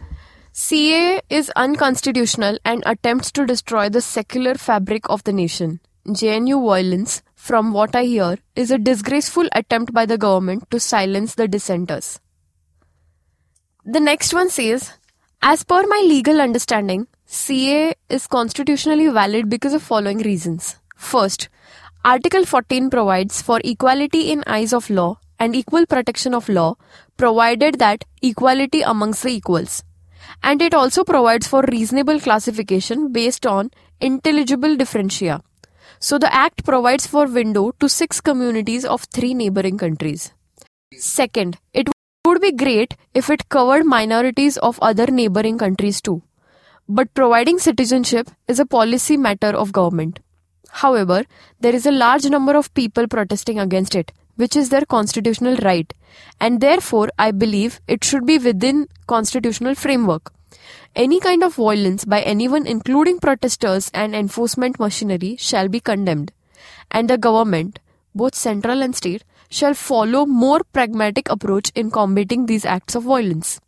CA 0.56 1.20
is 1.32 1.52
unconstitutional 1.56 2.60
and 2.64 2.84
attempts 2.86 3.32
to 3.32 3.44
destroy 3.44 3.90
the 3.90 4.02
secular 4.02 4.54
fabric 4.54 5.10
of 5.10 5.24
the 5.24 5.34
nation. 5.34 5.80
JNU 6.06 6.64
violence, 6.64 7.24
from 7.34 7.74
what 7.74 7.96
I 7.96 8.04
hear, 8.04 8.38
is 8.56 8.70
a 8.70 8.78
disgraceful 8.78 9.48
attempt 9.54 9.94
by 9.94 10.06
the 10.06 10.20
government 10.20 10.70
to 10.70 10.80
silence 10.80 11.34
the 11.34 11.48
dissenters. 11.48 12.20
The 13.84 14.00
next 14.00 14.32
one 14.32 14.52
says 14.52 14.94
As 15.42 15.64
per 15.64 15.88
my 15.88 16.04
legal 16.06 16.40
understanding, 16.40 17.08
CA 17.26 17.96
is 18.10 18.28
constitutionally 18.28 19.08
valid 19.08 19.50
because 19.50 19.74
of 19.74 19.82
following 19.82 20.20
reasons. 20.20 20.78
First, 20.96 21.50
Article 22.06 22.46
14 22.46 22.92
provides 22.92 23.42
for 23.42 23.60
equality 23.64 24.32
in 24.32 24.44
eyes 24.46 24.72
of 24.72 24.92
law 24.92 25.18
and 25.40 25.56
equal 25.56 25.88
protection 25.88 26.36
of 26.36 26.48
law, 26.48 26.76
provided 27.18 27.80
that 27.80 28.06
equality 28.22 28.84
amongst 28.84 29.24
the 29.24 29.30
equals. 29.30 29.84
And 30.42 30.62
it 30.62 30.74
also 30.74 31.04
provides 31.04 31.48
for 31.48 31.64
reasonable 31.72 32.20
classification 32.20 33.12
based 33.12 33.46
on 33.46 33.72
intelligible 34.00 34.76
differentia. 34.76 35.42
So 36.00 36.18
the 36.18 36.34
act 36.34 36.66
provides 36.66 37.08
for 37.08 37.28
window 37.28 37.72
to 37.80 37.88
six 37.88 38.20
communities 38.20 38.84
of 38.84 39.04
three 39.04 39.34
neighboring 39.34 39.78
countries. 39.78 40.34
Second, 40.98 41.58
it 41.74 41.90
would 42.26 42.42
be 42.42 42.52
great 42.52 42.96
if 43.14 43.30
it 43.30 43.48
covered 43.50 43.86
minorities 43.86 44.58
of 44.58 44.80
other 44.82 45.08
neighboring 45.08 45.58
countries 45.58 46.02
too. 46.02 46.22
But 46.90 47.14
providing 47.14 47.60
citizenship 47.60 48.30
is 48.48 48.60
a 48.60 48.66
policy 48.66 49.16
matter 49.16 49.48
of 49.48 49.72
government. 49.72 50.20
However, 50.70 51.24
there 51.60 51.74
is 51.74 51.86
a 51.86 51.92
large 51.92 52.26
number 52.26 52.56
of 52.56 52.74
people 52.74 53.08
protesting 53.08 53.60
against 53.60 53.96
it, 53.96 54.12
which 54.36 54.56
is 54.56 54.70
their 54.70 54.86
constitutional 54.86 55.56
right, 55.58 55.94
and 56.40 56.62
therefore 56.62 57.10
I 57.18 57.32
believe 57.32 57.80
it 57.88 58.04
should 58.04 58.26
be 58.26 58.38
within 58.38 58.88
constitutional 59.08 59.76
framework. 59.76 60.34
Any 60.96 61.20
kind 61.20 61.44
of 61.44 61.56
violence 61.56 62.06
by 62.06 62.22
anyone 62.22 62.68
including 62.68 63.20
protesters 63.20 63.90
and 63.94 64.16
enforcement 64.16 64.80
machinery 64.80 65.36
shall 65.38 65.68
be 65.68 65.80
condemned, 65.80 66.32
and 66.92 67.10
the 67.10 67.18
government, 67.18 67.80
both 68.14 68.36
central 68.36 68.82
and 68.82 68.96
state, 68.96 69.24
shall 69.50 69.74
follow 69.74 70.26
more 70.26 70.62
pragmatic 70.72 71.30
approach 71.30 71.72
in 71.76 71.92
combating 71.92 72.46
these 72.46 72.66
acts 72.66 72.96
of 72.96 73.04
violence. 73.04 73.60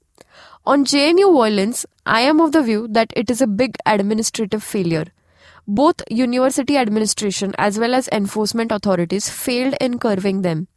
On 0.65 0.83
JNU 0.83 1.31
violence, 1.33 1.85
I 2.05 2.21
am 2.21 2.39
of 2.41 2.51
the 2.51 2.63
view 2.63 2.87
that 2.89 3.13
it 3.15 3.29
is 3.29 3.41
a 3.41 3.47
big 3.47 3.75
administrative 3.85 4.63
failure. 4.63 5.05
Both 5.67 6.03
university 6.09 6.77
administration 6.77 7.55
as 7.57 7.79
well 7.79 7.95
as 7.95 8.07
enforcement 8.09 8.71
authorities 8.71 9.29
failed 9.29 9.75
in 9.81 9.97
curbing 9.97 10.41
them. 10.41 10.67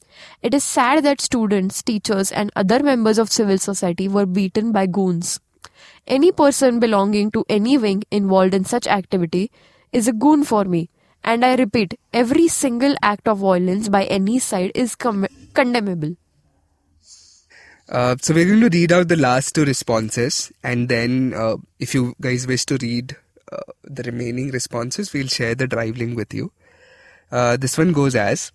It 0.42 0.54
is 0.54 0.64
sad 0.64 1.04
that 1.04 1.20
students, 1.20 1.82
teachers, 1.82 2.32
and 2.32 2.50
other 2.56 2.82
members 2.82 3.18
of 3.18 3.30
civil 3.30 3.58
society 3.58 4.08
were 4.08 4.26
beaten 4.26 4.72
by 4.72 4.86
goons. 4.86 5.40
Any 6.06 6.32
person 6.32 6.80
belonging 6.80 7.30
to 7.32 7.44
any 7.48 7.76
wing 7.76 8.02
involved 8.10 8.54
in 8.54 8.64
such 8.64 8.86
activity 8.86 9.50
is 9.92 10.08
a 10.08 10.12
goon 10.12 10.44
for 10.44 10.64
me, 10.64 10.88
and 11.22 11.44
I 11.44 11.54
repeat, 11.56 11.98
every 12.12 12.48
single 12.48 12.94
act 13.02 13.28
of 13.28 13.38
violence 13.38 13.88
by 13.88 14.04
any 14.04 14.38
side 14.38 14.72
is 14.74 14.94
com- 14.94 15.26
condemnable. 15.52 16.16
Uh, 17.88 18.16
so 18.20 18.34
we're 18.34 18.46
going 18.46 18.60
to 18.60 18.68
read 18.68 18.92
out 18.92 19.08
the 19.08 19.16
last 19.16 19.54
two 19.54 19.64
responses, 19.64 20.52
and 20.62 20.88
then 20.88 21.34
uh, 21.34 21.56
if 21.78 21.94
you 21.94 22.14
guys 22.20 22.46
wish 22.46 22.64
to 22.66 22.78
read 22.80 23.16
uh, 23.52 23.72
the 23.84 24.02
remaining 24.04 24.50
responses, 24.50 25.12
we'll 25.12 25.28
share 25.28 25.54
the 25.54 25.66
drive 25.66 25.96
link 25.96 26.16
with 26.16 26.32
you. 26.34 26.52
Uh, 27.30 27.56
this 27.56 27.76
one 27.76 27.92
goes 27.92 28.14
as 28.14 28.52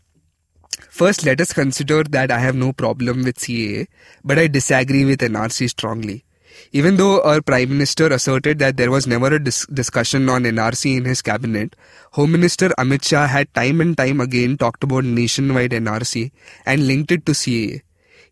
First, 0.90 1.26
let 1.26 1.40
us 1.40 1.54
consider 1.54 2.04
that 2.04 2.32
I 2.32 2.40
have 2.40 2.56
no 2.56 2.74
problem 2.74 3.24
with 3.24 3.38
CAA, 3.38 3.88
but 4.24 4.40
I 4.40 4.48
disagree 4.48 5.06
with 5.06 5.20
NRC 5.20 5.70
strongly. 5.70 6.26
Even 6.72 6.98
though 6.98 7.22
our 7.22 7.42
Prime 7.42 7.70
Minister 7.70 8.08
asserted 8.08 8.60
that 8.60 8.78
there 8.78 8.92
was 8.92 9.08
never 9.08 9.28
a 9.28 9.44
dis- 9.44 9.66
discussion 9.68 10.30
on 10.30 10.44
NRC 10.44 10.98
in 10.98 11.06
his 11.06 11.22
cabinet, 11.22 11.76
Home 12.12 12.32
Minister 12.32 12.70
Amit 12.78 13.06
Shah 13.06 13.28
had 13.28 13.54
time 13.54 13.82
and 13.82 13.98
time 13.98 14.22
again 14.22 14.58
talked 14.58 14.84
about 14.84 15.04
nationwide 15.04 15.72
NRC 15.72 16.32
and 16.66 16.88
linked 16.88 17.12
it 17.12 17.26
to 17.26 17.32
CAA. 17.32 17.82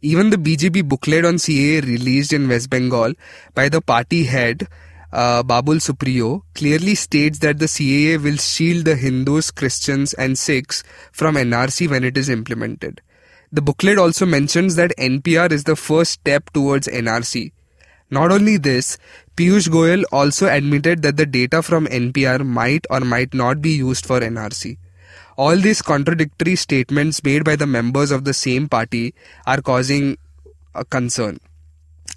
Even 0.02 0.32
the 0.32 0.38
BJP 0.38 0.88
booklet 0.88 1.26
on 1.26 1.36
CAA 1.36 1.84
released 1.84 2.34
in 2.34 2.48
West 2.48 2.70
Bengal 2.70 3.14
by 3.54 3.70
the 3.70 3.82
party 3.82 4.24
head 4.26 4.68
uh, 5.12 5.44
Babul 5.44 5.82
Supriyo 5.82 6.44
clearly 6.56 6.96
states 6.96 7.40
that 7.40 7.60
the 7.60 7.66
CAA 7.66 8.22
will 8.24 8.38
shield 8.38 8.86
the 8.86 8.96
Hindus, 8.96 9.52
Christians, 9.52 10.14
and 10.14 10.38
Sikhs 10.38 10.84
from 11.12 11.36
NRC 11.36 11.90
when 11.90 12.04
it 12.04 12.18
is 12.18 12.30
implemented. 12.30 13.02
The 13.52 13.62
booklet 13.62 13.98
also 13.98 14.26
mentions 14.26 14.76
that 14.76 14.96
NPR 14.98 15.52
is 15.52 15.66
the 15.66 15.76
first 15.76 16.12
step 16.12 16.50
towards 16.52 16.88
NRC. 16.88 17.52
Not 18.10 18.32
only 18.32 18.58
this, 18.58 18.98
Piyush 19.36 19.68
Goyal 19.70 20.04
also 20.12 20.48
admitted 20.48 21.02
that 21.02 21.18
the 21.18 21.26
data 21.26 21.62
from 21.62 21.88
NPR 21.88 22.46
might 22.46 22.86
or 22.90 23.02
might 23.02 23.34
not 23.34 23.62
be 23.62 23.72
used 23.72 24.06
for 24.06 24.20
NRC. 24.20 24.78
All 25.38 25.56
these 25.56 25.82
contradictory 25.82 26.56
statements 26.56 27.24
made 27.24 27.44
by 27.44 27.56
the 27.56 27.68
members 27.68 28.12
of 28.12 28.26
the 28.26 28.34
same 28.34 28.70
party 28.70 29.14
are 29.46 29.62
causing 29.62 30.18
a 30.76 30.86
concern. 30.86 31.40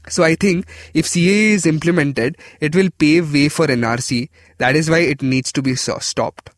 So 0.08 0.22
I 0.22 0.34
think 0.34 0.66
if 0.92 1.06
CAA 1.06 1.52
is 1.52 1.66
implemented, 1.66 2.36
it 2.60 2.74
will 2.74 2.90
pave 2.98 3.32
way 3.32 3.48
for 3.48 3.66
NRC. 3.66 4.28
That 4.58 4.76
is 4.76 4.90
why 4.90 5.00
it 5.00 5.22
needs 5.22 5.52
to 5.52 5.62
be 5.62 5.74
stopped. 5.74 6.50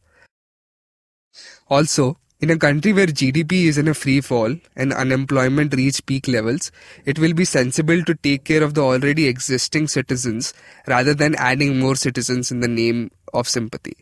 Also, 1.68 2.18
in 2.38 2.50
a 2.50 2.59
country 2.59 2.92
where 2.92 3.06
GDP 3.06 3.64
is 3.64 3.78
in 3.78 3.88
a 3.88 3.94
free 3.94 4.20
fall 4.20 4.54
and 4.76 4.92
unemployment 4.92 5.74
reach 5.74 6.04
peak 6.04 6.28
levels, 6.28 6.70
it 7.04 7.18
will 7.18 7.32
be 7.32 7.46
sensible 7.46 8.04
to 8.04 8.14
take 8.14 8.44
care 8.44 8.62
of 8.62 8.74
the 8.74 8.82
already 8.82 9.26
existing 9.26 9.88
citizens 9.88 10.52
rather 10.87 11.14
than 11.14 11.35
adding 11.37 11.78
more 11.78 11.96
citizens 11.96 12.50
in 12.50 12.61
the 12.61 12.68
name 12.68 13.11
of 13.32 13.48
sympathy. 13.48 13.96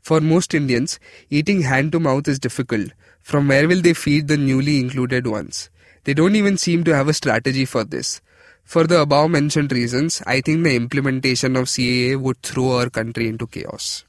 For 0.00 0.20
most 0.20 0.54
Indians, 0.54 0.98
eating 1.30 1.62
hand 1.62 1.92
to 1.92 2.00
mouth 2.00 2.26
is 2.26 2.38
difficult. 2.38 2.90
From 3.22 3.48
where 3.48 3.68
will 3.68 3.82
they 3.82 3.94
feed 3.94 4.28
the 4.28 4.36
newly 4.36 4.78
included 4.78 5.26
ones? 5.26 5.68
They 6.04 6.14
don't 6.14 6.36
even 6.36 6.58
seem 6.58 6.84
to 6.84 6.94
have 6.94 7.08
a 7.08 7.14
strategy 7.14 7.64
for 7.64 7.84
this. 7.84 8.20
For 8.64 8.86
the 8.86 9.00
above 9.02 9.30
mentioned 9.30 9.72
reasons, 9.72 10.22
I 10.26 10.40
think 10.40 10.64
the 10.64 10.74
implementation 10.74 11.54
of 11.56 11.66
CAA 11.66 12.18
would 12.18 12.42
throw 12.42 12.78
our 12.78 12.90
country 12.90 13.28
into 13.28 13.46
chaos. 13.46 14.04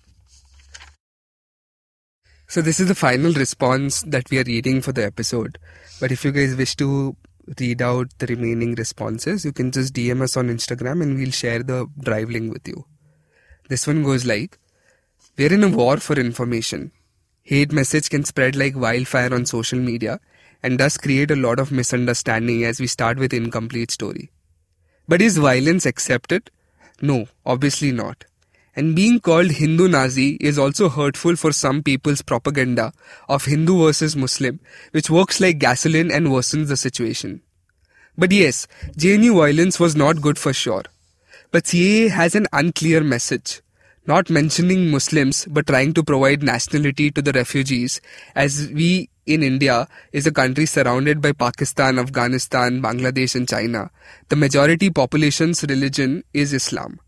So 2.48 2.62
this 2.62 2.80
is 2.80 2.88
the 2.88 2.96
final 2.96 3.34
response 3.34 4.02
that 4.04 4.30
we 4.30 4.40
are 4.40 4.44
reading 4.44 4.82
for 4.82 4.92
the 4.92 5.06
episode. 5.06 5.58
But 6.00 6.12
if 6.12 6.24
you 6.24 6.32
guys 6.32 6.56
wish 6.56 6.76
to 6.78 7.16
read 7.60 7.82
out 7.82 8.08
the 8.18 8.28
remaining 8.28 8.76
responses, 8.76 9.46
you 9.46 9.52
can 9.52 9.72
just 9.72 9.94
DM 9.94 10.22
us 10.22 10.38
on 10.38 10.48
Instagram 10.48 11.02
and 11.02 11.18
we'll 11.18 11.32
share 11.32 11.62
the 11.62 11.88
drive 12.00 12.30
link 12.30 12.54
with 12.54 12.68
you. 12.68 12.86
This 13.68 13.86
one 13.86 14.04
goes 14.04 14.26
like 14.26 14.58
We're 15.38 15.54
in 15.54 15.64
a 15.64 15.70
war 15.70 15.98
for 15.98 16.14
information. 16.14 16.92
Hate 17.42 17.72
message 17.72 18.10
can 18.10 18.24
spread 18.24 18.56
like 18.56 18.76
wildfire 18.76 19.34
on 19.34 19.46
social 19.46 19.80
media 19.80 20.20
and 20.64 20.80
thus 20.80 20.98
create 20.98 21.30
a 21.30 21.36
lot 21.36 21.60
of 21.60 21.72
misunderstanding 21.72 22.64
as 22.64 22.80
we 22.80 22.88
start 22.88 23.20
with 23.20 23.34
incomplete 23.34 23.92
story. 23.92 24.32
But 25.08 25.22
is 25.22 25.38
violence 25.38 25.86
accepted? 25.86 26.50
No, 27.02 27.28
obviously 27.46 27.92
not. 27.92 28.26
And 28.76 28.96
being 28.96 29.20
called 29.20 29.52
Hindu 29.52 29.88
Nazi 29.88 30.38
is 30.42 30.60
also 30.60 30.90
hurtful 30.90 31.36
for 31.36 31.54
some 31.54 31.82
people's 31.82 32.22
propaganda 32.22 32.92
of 33.30 33.46
Hindu 33.46 33.86
versus 33.86 34.16
Muslim, 34.16 34.60
which 34.92 35.10
works 35.10 35.40
like 35.40 35.60
gasoline 35.60 36.12
and 36.12 36.28
worsens 36.28 36.68
the 36.68 36.76
situation. 36.76 37.42
But 38.18 38.32
yes, 38.32 38.68
JNU 38.98 39.36
violence 39.36 39.80
was 39.80 39.96
not 39.96 40.22
good 40.22 40.38
for 40.38 40.52
sure. 40.52 40.84
But 41.52 41.64
CAA 41.64 42.10
has 42.10 42.36
an 42.36 42.48
unclear 42.52 43.02
message 43.02 43.62
not 44.08 44.30
mentioning 44.30 44.92
Muslims 44.92 45.46
but 45.50 45.68
trying 45.68 45.94
to 45.94 46.04
provide 46.04 46.44
nationality 46.44 47.10
to 47.12 47.22
the 47.22 47.32
refugees 47.32 48.02
as 48.36 48.70
we 48.72 49.10
in 49.26 49.44
India 49.44 49.88
is 50.12 50.28
a 50.28 50.32
country 50.32 50.66
surrounded 50.66 51.22
by 51.22 51.32
Pakistan, 51.32 52.00
Afghanistan, 52.00 52.82
Bangladesh 52.82 53.36
and 53.36 53.48
China. 53.48 53.90
The 54.30 54.36
majority 54.36 54.90
population's 54.90 55.64
religion 55.64 56.24
is 56.34 56.54
Islam. 56.54 57.00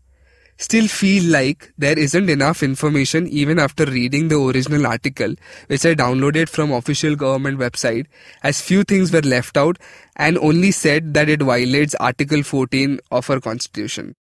Still 0.60 0.88
feel 0.88 1.30
like 1.30 1.72
there 1.78 1.96
isn't 1.96 2.28
enough 2.28 2.64
information 2.64 3.28
even 3.28 3.60
after 3.60 3.84
reading 3.84 4.26
the 4.26 4.40
original 4.40 4.88
article 4.88 5.34
which 5.68 5.86
I 5.86 5.94
downloaded 5.94 6.48
from 6.48 6.72
official 6.72 7.14
government 7.14 7.60
website 7.60 8.06
as 8.42 8.60
few 8.60 8.82
things 8.82 9.12
were 9.12 9.20
left 9.20 9.56
out 9.56 9.78
and 10.16 10.36
only 10.38 10.72
said 10.72 11.14
that 11.14 11.28
it 11.28 11.42
violates 11.42 11.94
article 12.00 12.42
14 12.42 12.98
of 13.12 13.30
our 13.30 13.38
constitution. 13.38 14.16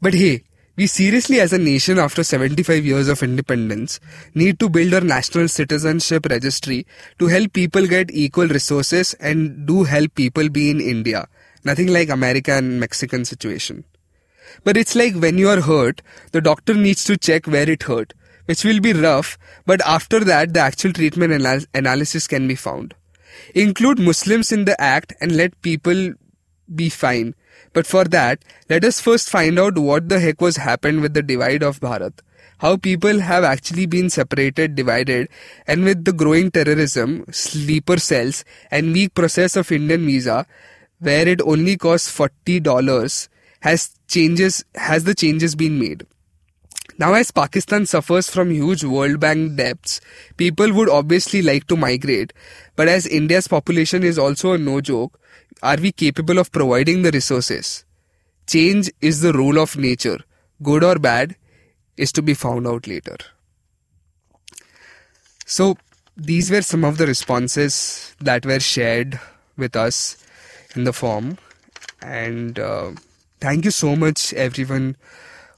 But 0.00 0.14
hey, 0.14 0.44
we 0.76 0.86
seriously, 0.86 1.40
as 1.40 1.52
a 1.52 1.58
nation 1.58 1.98
after 1.98 2.22
75 2.22 2.84
years 2.84 3.08
of 3.08 3.22
independence, 3.22 4.00
need 4.34 4.58
to 4.60 4.68
build 4.68 4.94
our 4.94 5.00
national 5.00 5.48
citizenship 5.48 6.26
registry 6.30 6.86
to 7.18 7.26
help 7.26 7.52
people 7.52 7.86
get 7.86 8.10
equal 8.10 8.46
resources 8.46 9.14
and 9.14 9.66
do 9.66 9.84
help 9.84 10.14
people 10.14 10.48
be 10.48 10.70
in 10.70 10.80
India. 10.80 11.28
Nothing 11.64 11.88
like 11.88 12.08
American 12.08 12.56
and 12.56 12.80
Mexican 12.80 13.24
situation. 13.24 13.84
But 14.64 14.76
it's 14.76 14.94
like 14.94 15.14
when 15.14 15.38
you 15.38 15.48
are 15.48 15.60
hurt, 15.60 16.02
the 16.32 16.40
doctor 16.40 16.74
needs 16.74 17.04
to 17.04 17.16
check 17.16 17.46
where 17.46 17.68
it 17.68 17.82
hurt, 17.82 18.14
which 18.46 18.64
will 18.64 18.80
be 18.80 18.92
rough, 18.92 19.38
but 19.66 19.80
after 19.84 20.20
that, 20.20 20.54
the 20.54 20.60
actual 20.60 20.92
treatment 20.92 21.32
anal- 21.32 21.66
analysis 21.74 22.26
can 22.26 22.48
be 22.48 22.54
found. 22.54 22.94
Include 23.54 23.98
Muslims 23.98 24.50
in 24.50 24.64
the 24.64 24.80
act 24.80 25.12
and 25.20 25.36
let 25.36 25.60
people 25.62 26.14
be 26.74 26.88
fine 26.88 27.34
but 27.72 27.86
for 27.86 28.04
that, 28.04 28.44
let 28.68 28.84
us 28.84 29.00
first 29.00 29.30
find 29.30 29.58
out 29.58 29.78
what 29.78 30.08
the 30.08 30.20
heck 30.20 30.40
was 30.40 30.56
happened 30.56 31.00
with 31.00 31.14
the 31.14 31.22
divide 31.22 31.62
of 31.62 31.80
Bharat. 31.80 32.20
How 32.58 32.76
people 32.76 33.20
have 33.20 33.42
actually 33.42 33.86
been 33.86 34.10
separated, 34.10 34.74
divided, 34.74 35.28
and 35.66 35.84
with 35.84 36.04
the 36.04 36.12
growing 36.12 36.50
terrorism, 36.50 37.24
sleeper 37.30 37.98
cells, 37.98 38.44
and 38.70 38.92
weak 38.92 39.14
process 39.14 39.56
of 39.56 39.72
Indian 39.72 40.04
visa, 40.04 40.46
where 40.98 41.26
it 41.26 41.40
only 41.40 41.76
costs 41.78 42.10
forty 42.10 42.60
dollars, 42.60 43.28
has 43.60 43.94
changes 44.08 44.64
has 44.74 45.04
the 45.04 45.14
changes 45.14 45.54
been 45.54 45.78
made. 45.78 46.06
Now, 46.98 47.14
as 47.14 47.30
Pakistan 47.30 47.86
suffers 47.86 48.28
from 48.28 48.50
huge 48.50 48.84
World 48.84 49.20
Bank 49.20 49.56
debts, 49.56 50.02
people 50.36 50.72
would 50.74 50.90
obviously 50.90 51.40
like 51.40 51.66
to 51.68 51.76
migrate. 51.76 52.34
But 52.76 52.88
as 52.88 53.06
India's 53.06 53.48
population 53.48 54.02
is 54.02 54.18
also 54.18 54.52
a 54.52 54.58
no 54.58 54.82
joke, 54.82 55.19
are 55.62 55.76
we 55.76 55.92
capable 55.92 56.38
of 56.38 56.52
providing 56.52 57.02
the 57.02 57.10
resources? 57.10 57.84
Change 58.46 58.90
is 59.00 59.20
the 59.20 59.32
rule 59.32 59.58
of 59.58 59.76
nature. 59.76 60.18
Good 60.62 60.82
or 60.84 60.98
bad 60.98 61.36
is 61.96 62.12
to 62.12 62.22
be 62.22 62.34
found 62.34 62.66
out 62.66 62.86
later. 62.86 63.16
So, 65.46 65.76
these 66.16 66.50
were 66.50 66.62
some 66.62 66.84
of 66.84 66.98
the 66.98 67.06
responses 67.06 68.14
that 68.20 68.44
were 68.44 68.60
shared 68.60 69.18
with 69.56 69.76
us 69.76 70.16
in 70.74 70.84
the 70.84 70.92
form. 70.92 71.38
And 72.02 72.58
uh, 72.58 72.92
thank 73.40 73.64
you 73.64 73.70
so 73.70 73.96
much, 73.96 74.32
everyone 74.34 74.96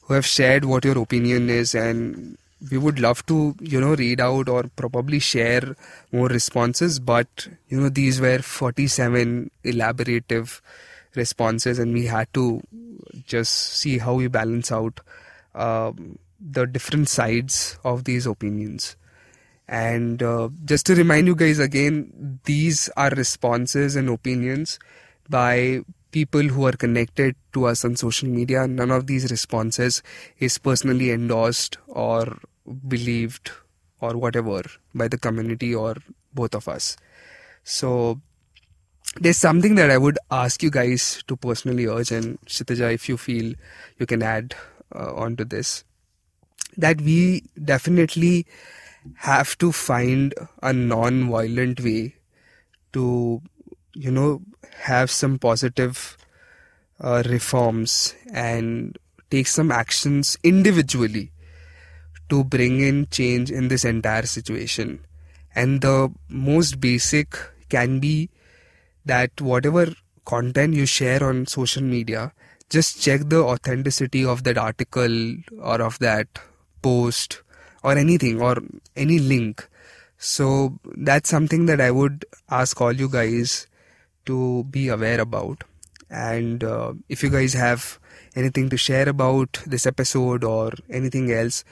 who 0.03 0.15
have 0.15 0.27
shared 0.27 0.65
what 0.65 0.85
your 0.85 0.99
opinion 0.99 1.51
is 1.51 1.75
and 1.75 2.37
we 2.71 2.79
would 2.79 3.01
love 3.01 3.25
to 3.27 3.55
you 3.61 3.81
know 3.81 3.95
read 3.95 4.21
out 4.21 4.49
or 4.49 4.65
probably 4.77 5.19
share 5.19 5.75
more 6.13 6.29
responses 6.29 6.99
but 6.99 7.49
you 7.69 7.81
know 7.81 7.89
these 7.89 8.21
were 8.21 8.39
47 8.39 9.51
elaborative 9.65 10.61
responses 11.15 11.79
and 11.79 11.93
we 11.93 12.07
had 12.07 12.33
to 12.35 12.63
just 13.27 13.53
see 13.53 13.99
how 13.99 14.15
we 14.15 14.29
balance 14.29 14.71
out 14.73 15.01
um, 15.55 16.19
the 16.41 16.67
different 16.67 17.09
sides 17.09 17.79
of 17.85 18.05
these 18.05 18.27
opinions 18.27 18.97
and 19.69 20.23
uh, 20.23 20.49
just 20.65 20.87
to 20.87 20.95
remind 20.95 21.27
you 21.27 21.35
guys 21.35 21.59
again 21.59 22.39
these 22.45 22.89
are 22.97 23.11
responses 23.11 23.97
and 23.97 24.09
opinions 24.09 24.79
by 25.29 25.83
people 26.13 26.43
who 26.43 26.67
are 26.67 26.73
connected 26.73 27.35
to 27.55 27.65
us 27.65 27.85
on 27.85 27.97
social 27.97 28.29
media. 28.29 28.69
None 28.69 28.91
of 28.91 29.07
these 29.07 29.31
responses 29.31 30.03
is 30.39 30.59
personally 30.59 31.11
endorsed 31.11 31.79
or 31.89 32.37
believed 32.89 33.51
or 34.01 34.17
whatever 34.17 34.63
by 34.95 35.09
the 35.09 35.19
community 35.19 35.75
or 35.75 35.97
both 36.35 36.55
of 36.55 36.69
us. 36.69 36.97
So 37.65 38.21
there's 39.21 39.37
something 39.37 39.75
that 39.77 39.91
I 39.91 39.99
would 39.99 40.19
ask 40.31 40.63
you 40.63 40.71
guys 40.71 41.23
to 41.29 41.37
personally 41.37 41.87
urge, 41.87 42.11
and 42.13 42.41
Kshitija, 42.47 42.95
if 42.95 43.09
you 43.09 43.17
feel 43.17 43.55
you 43.99 44.07
can 44.07 44.23
add 44.23 44.55
uh, 44.95 45.15
onto 45.15 45.45
this, 45.45 45.85
that 46.77 47.01
we 47.01 47.45
definitely 47.63 48.47
have 49.17 49.59
to 49.59 49.73
find 49.73 50.35
a 50.63 50.73
non-violent 50.73 51.81
way 51.81 52.15
to, 52.93 53.43
you 53.95 54.11
know, 54.11 54.41
have 54.79 55.11
some 55.11 55.39
positive 55.39 56.17
uh, 57.01 57.23
reforms 57.27 58.15
and 58.33 58.99
take 59.31 59.47
some 59.47 59.71
actions 59.71 60.39
individually 60.43 61.31
to 62.33 62.43
bring 62.43 62.81
in 62.81 63.07
change 63.11 63.51
in 63.51 63.69
this 63.69 63.85
entire 63.85 64.25
situation. 64.25 65.05
And 65.55 65.83
the 65.83 66.11
most 66.31 66.81
basic 66.81 67.39
can 67.69 68.01
be 68.01 68.31
that 69.05 69.39
whatever 69.39 69.93
content 70.25 70.73
you 70.73 70.87
share 70.87 71.23
on 71.23 71.47
social 71.47 71.83
media, 71.83 72.33
just 72.71 73.03
check 73.03 73.21
the 73.27 73.43
authenticity 73.43 74.25
of 74.25 74.45
that 74.45 74.57
article 74.57 75.35
or 75.61 75.83
of 75.83 75.99
that 75.99 76.27
post 76.81 77.43
or 77.83 77.99
anything 77.99 78.41
or 78.41 78.57
any 78.97 79.19
link. 79.19 79.69
So 80.17 80.79
that's 80.97 81.29
something 81.29 81.67
that 81.67 81.83
I 81.83 81.91
would 81.91 82.25
ask 82.49 82.81
all 82.81 82.93
you 82.93 83.11
guys 83.11 83.67
to 84.25 84.65
be 84.71 84.89
aware 84.89 85.21
about. 85.21 85.65
And 86.09 86.65
uh, 86.65 86.95
if 87.11 87.23
you 87.23 87.29
guys 87.29 87.53
have 87.53 87.99
anything 88.35 88.71
to 88.71 88.79
share 88.79 89.09
about 89.09 89.61
this 89.67 89.85
episode 89.85 90.45
or 90.45 90.73
anything 90.89 91.31
else, 91.31 91.65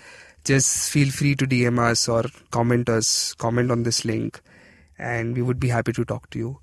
just 0.44 0.90
feel 0.90 1.10
free 1.10 1.34
to 1.36 1.46
DM 1.46 1.78
us 1.78 2.08
or 2.08 2.24
comment 2.50 2.88
us, 2.88 3.34
comment 3.34 3.70
on 3.70 3.82
this 3.82 4.04
link, 4.04 4.40
and 4.98 5.36
we 5.36 5.42
would 5.42 5.60
be 5.60 5.68
happy 5.68 5.92
to 5.92 6.04
talk 6.04 6.30
to 6.30 6.38
you. 6.38 6.60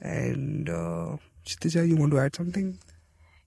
And 0.00 0.68
uh, 0.68 1.16
Kshitija, 1.46 1.88
you 1.88 1.96
want 1.96 2.12
to 2.12 2.18
add 2.18 2.36
something? 2.36 2.78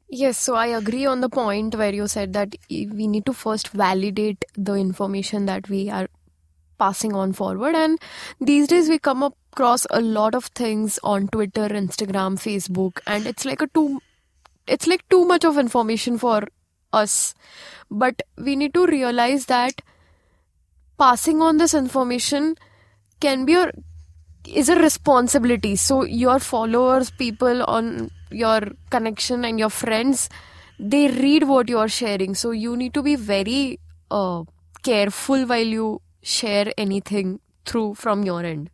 Yes, 0.10 0.38
so 0.38 0.56
I 0.56 0.68
agree 0.68 1.06
on 1.06 1.22
the 1.22 1.30
point 1.30 1.76
where 1.76 1.94
you 1.94 2.08
said 2.08 2.34
that 2.34 2.56
we 2.70 3.08
need 3.08 3.26
to 3.26 3.34
first 3.34 3.70
validate 3.70 4.46
the 4.56 4.76
information 4.76 5.46
that 5.48 5.68
we 5.70 5.90
are 5.90 6.08
passing 6.80 7.14
on 7.14 7.34
forward. 7.34 7.76
And 7.76 8.00
these 8.40 8.68
days 8.68 8.88
we 8.88 9.00
come 9.00 9.24
across 9.24 9.86
a 9.90 10.00
lot 10.00 10.34
of 10.34 10.46
things 10.46 10.98
on 11.04 11.28
Twitter, 11.28 11.68
Instagram, 11.68 12.38
Facebook, 12.38 13.00
and 13.06 13.28
it's 13.28 13.44
like 13.44 13.62
a 13.62 13.68
too, 13.68 14.00
it's 14.66 14.88
like 14.88 15.08
too 15.10 15.26
much 15.26 15.44
of 15.44 15.58
information 15.58 16.18
for 16.18 16.44
us. 16.98 17.34
But 17.90 18.22
we 18.38 18.56
need 18.56 18.74
to 18.74 18.86
realize 18.86 19.46
that 19.46 19.82
passing 20.98 21.42
on 21.42 21.58
this 21.58 21.74
information 21.74 22.56
can 23.20 23.46
be 23.46 23.54
your 23.54 23.72
is 24.46 24.70
a 24.70 24.76
responsibility. 24.76 25.76
So 25.76 26.04
your 26.04 26.40
followers 26.40 27.12
people 27.12 27.64
on 27.64 28.12
your 28.32 28.62
connection 28.90 29.44
and 29.46 29.60
your 29.60 29.70
friends 29.70 30.30
they 30.80 31.08
read 31.08 31.44
what 31.44 31.70
you 31.70 31.80
are 31.80 31.88
sharing. 31.88 32.36
So 32.36 32.52
you 32.52 32.78
need 32.78 32.94
to 32.94 33.02
be 33.02 33.16
very 33.16 33.80
uh, 34.12 34.44
careful 34.84 35.46
while 35.46 35.66
you 35.66 36.02
share 36.22 36.72
anything 36.78 37.40
through 37.66 37.96
from 37.96 38.24
your 38.24 38.44
end. 38.44 38.70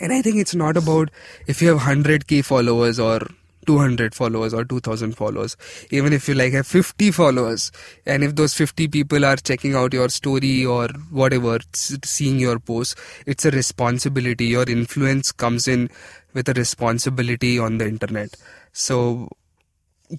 And 0.00 0.12
i 0.12 0.22
think 0.22 0.36
it's 0.36 0.54
not 0.54 0.76
about 0.76 1.10
if 1.48 1.60
you 1.60 1.68
have 1.68 1.78
100k 1.78 2.44
followers 2.44 3.00
or 3.00 3.20
200 3.70 4.14
followers 4.14 4.52
or 4.52 4.64
2000 4.64 5.16
followers. 5.16 5.56
Even 5.90 6.12
if 6.12 6.28
you 6.28 6.34
like 6.34 6.52
have 6.52 6.66
50 6.66 7.10
followers 7.12 7.70
and 8.04 8.24
if 8.24 8.34
those 8.34 8.54
50 8.54 8.88
people 8.88 9.24
are 9.24 9.36
checking 9.36 9.74
out 9.74 9.92
your 9.92 10.08
story 10.08 10.64
or 10.66 10.88
whatever 11.10 11.58
seeing 11.72 12.40
your 12.40 12.58
post 12.58 12.98
it's 13.26 13.44
a 13.44 13.50
responsibility. 13.50 14.46
Your 14.46 14.68
influence 14.68 15.30
comes 15.30 15.68
in 15.68 15.88
with 16.34 16.48
a 16.48 16.52
responsibility 16.54 17.58
on 17.58 17.78
the 17.78 17.86
internet. 17.86 18.34
So 18.72 19.28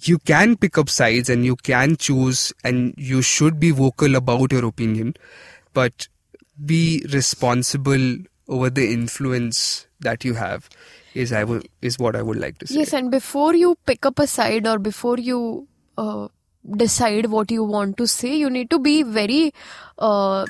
you 0.06 0.18
can 0.18 0.56
pick 0.56 0.78
up 0.78 0.88
sides 0.88 1.28
and 1.28 1.44
you 1.44 1.56
can 1.56 1.96
choose 1.96 2.52
and 2.64 2.94
you 2.96 3.20
should 3.20 3.60
be 3.60 3.70
vocal 3.70 4.14
about 4.14 4.50
your 4.50 4.64
opinion 4.64 5.14
but 5.74 6.08
be 6.64 7.04
responsible 7.12 8.16
over 8.48 8.70
the 8.70 8.92
influence 8.92 9.86
that 10.00 10.24
you 10.24 10.34
have 10.34 10.70
is 11.14 11.32
I 11.32 11.44
would 11.44 11.68
is 11.80 11.98
what 11.98 12.16
I 12.16 12.22
would 12.22 12.38
like 12.38 12.58
to 12.58 12.66
say. 12.66 12.80
Yes, 12.80 12.92
and 12.92 13.10
before 13.10 13.54
you 13.54 13.76
pick 13.86 14.06
up 14.06 14.18
a 14.18 14.26
side 14.26 14.66
or 14.66 14.78
before 14.78 15.18
you 15.18 15.68
uh, 15.98 16.28
decide 16.76 17.26
what 17.26 17.50
you 17.50 17.64
want 17.64 17.96
to 17.98 18.06
say, 18.06 18.34
you 18.34 18.50
need 18.50 18.70
to 18.70 18.78
be 18.78 19.02
very 19.02 19.52
uh, 19.98 20.46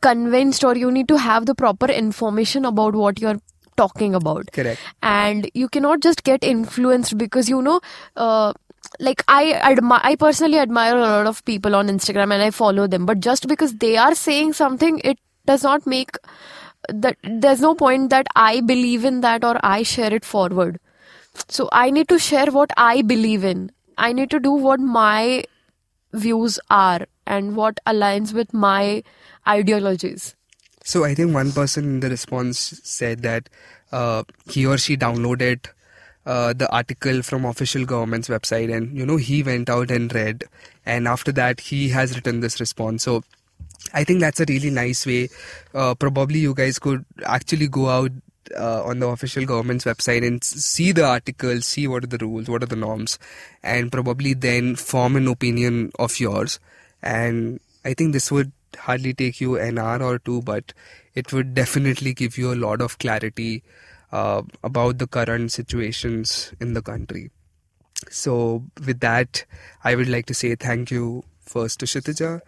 convinced 0.00 0.64
or 0.64 0.76
you 0.76 0.90
need 0.90 1.08
to 1.08 1.18
have 1.18 1.46
the 1.46 1.54
proper 1.54 1.86
information 1.86 2.64
about 2.64 2.94
what 2.94 3.20
you're 3.20 3.40
talking 3.76 4.14
about. 4.14 4.50
Correct. 4.52 4.80
And 5.02 5.50
you 5.54 5.68
cannot 5.68 6.00
just 6.00 6.24
get 6.24 6.44
influenced 6.44 7.18
because 7.18 7.48
you 7.48 7.62
know. 7.62 7.80
Uh, 8.16 8.52
like 9.00 9.22
I 9.28 9.52
admire, 9.52 10.00
I 10.02 10.16
personally 10.16 10.58
admire 10.58 10.96
a 10.96 11.00
lot 11.00 11.26
of 11.26 11.44
people 11.44 11.74
on 11.74 11.88
Instagram 11.88 12.32
and 12.32 12.42
I 12.42 12.50
follow 12.50 12.86
them. 12.86 13.04
But 13.04 13.20
just 13.20 13.46
because 13.46 13.74
they 13.74 13.96
are 13.98 14.14
saying 14.14 14.54
something, 14.54 15.00
it 15.04 15.18
does 15.46 15.62
not 15.62 15.86
make 15.86 16.16
that 16.88 17.16
there's 17.22 17.60
no 17.60 17.74
point 17.74 18.10
that 18.10 18.26
I 18.34 18.60
believe 18.60 19.04
in 19.04 19.20
that 19.20 19.44
or 19.44 19.58
I 19.62 19.82
share 19.82 20.12
it 20.12 20.24
forward. 20.24 20.80
So 21.48 21.68
I 21.72 21.90
need 21.90 22.08
to 22.08 22.18
share 22.18 22.46
what 22.46 22.70
I 22.76 23.02
believe 23.02 23.44
in. 23.44 23.70
I 23.96 24.12
need 24.12 24.30
to 24.30 24.40
do 24.40 24.52
what 24.52 24.80
my 24.80 25.44
views 26.12 26.58
are 26.70 27.06
and 27.26 27.54
what 27.56 27.78
aligns 27.86 28.32
with 28.32 28.52
my 28.54 29.02
ideologies. 29.46 30.34
So 30.82 31.04
I 31.04 31.14
think 31.14 31.34
one 31.34 31.52
person 31.52 31.84
in 31.84 32.00
the 32.00 32.08
response 32.08 32.80
said 32.82 33.22
that 33.22 33.48
uh, 33.92 34.24
he 34.48 34.64
or 34.66 34.78
she 34.78 34.96
downloaded 34.96 35.66
uh, 36.24 36.52
the 36.52 36.70
article 36.70 37.22
from 37.22 37.44
official 37.44 37.84
government's 37.84 38.28
website 38.28 38.74
and 38.74 38.96
you 38.96 39.06
know 39.06 39.16
he 39.16 39.42
went 39.42 39.70
out 39.70 39.90
and 39.90 40.14
read 40.14 40.44
and 40.84 41.08
after 41.08 41.32
that 41.32 41.58
he 41.60 41.88
has 41.88 42.14
written 42.14 42.40
this 42.40 42.60
response 42.60 43.02
so 43.02 43.22
I 43.92 44.04
think 44.04 44.20
that's 44.20 44.40
a 44.40 44.46
really 44.48 44.70
nice 44.70 45.06
way. 45.06 45.28
Uh, 45.74 45.94
probably 45.94 46.40
you 46.40 46.54
guys 46.54 46.78
could 46.78 47.04
actually 47.24 47.68
go 47.68 47.88
out 47.88 48.12
uh, 48.56 48.82
on 48.84 48.98
the 48.98 49.08
official 49.08 49.44
government's 49.44 49.84
website 49.84 50.26
and 50.26 50.42
see 50.42 50.92
the 50.92 51.04
articles, 51.04 51.66
see 51.66 51.86
what 51.86 52.04
are 52.04 52.08
the 52.08 52.18
rules, 52.18 52.48
what 52.48 52.62
are 52.62 52.66
the 52.66 52.76
norms, 52.76 53.18
and 53.62 53.92
probably 53.92 54.34
then 54.34 54.76
form 54.76 55.16
an 55.16 55.28
opinion 55.28 55.92
of 55.98 56.18
yours. 56.18 56.58
And 57.02 57.60
I 57.84 57.94
think 57.94 58.12
this 58.12 58.30
would 58.30 58.52
hardly 58.76 59.14
take 59.14 59.40
you 59.40 59.56
an 59.56 59.78
hour 59.78 60.02
or 60.02 60.18
two, 60.18 60.42
but 60.42 60.72
it 61.14 61.32
would 61.32 61.54
definitely 61.54 62.14
give 62.14 62.38
you 62.38 62.52
a 62.52 62.56
lot 62.56 62.80
of 62.80 62.98
clarity 62.98 63.62
uh, 64.12 64.42
about 64.62 64.98
the 64.98 65.06
current 65.06 65.52
situations 65.52 66.52
in 66.60 66.74
the 66.74 66.82
country. 66.82 67.30
So, 68.10 68.64
with 68.86 69.00
that, 69.00 69.44
I 69.82 69.96
would 69.96 70.08
like 70.08 70.26
to 70.26 70.34
say 70.34 70.54
thank 70.54 70.90
you 70.90 71.24
first 71.40 71.80
to 71.80 71.86
Kshitija 71.86 72.40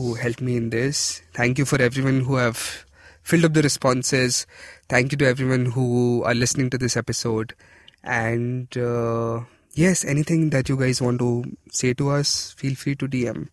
who 0.00 0.14
helped 0.14 0.40
me 0.40 0.56
in 0.56 0.70
this. 0.70 1.22
Thank 1.34 1.58
you 1.58 1.64
for 1.64 1.80
everyone 1.80 2.20
who 2.20 2.36
have 2.36 2.84
filled 3.22 3.44
up 3.44 3.54
the 3.54 3.62
responses. 3.62 4.46
Thank 4.88 5.12
you 5.12 5.18
to 5.18 5.26
everyone 5.26 5.66
who 5.66 6.22
are 6.24 6.34
listening 6.34 6.70
to 6.70 6.78
this 6.78 6.96
episode. 6.96 7.54
And 8.02 8.76
uh, 8.76 9.40
yes, 9.74 10.04
anything 10.04 10.50
that 10.50 10.68
you 10.68 10.76
guys 10.76 11.00
want 11.00 11.18
to 11.20 11.44
say 11.70 11.94
to 11.94 12.10
us, 12.10 12.52
feel 12.52 12.74
free 12.74 12.94
to 12.96 13.06
DM. 13.08 13.48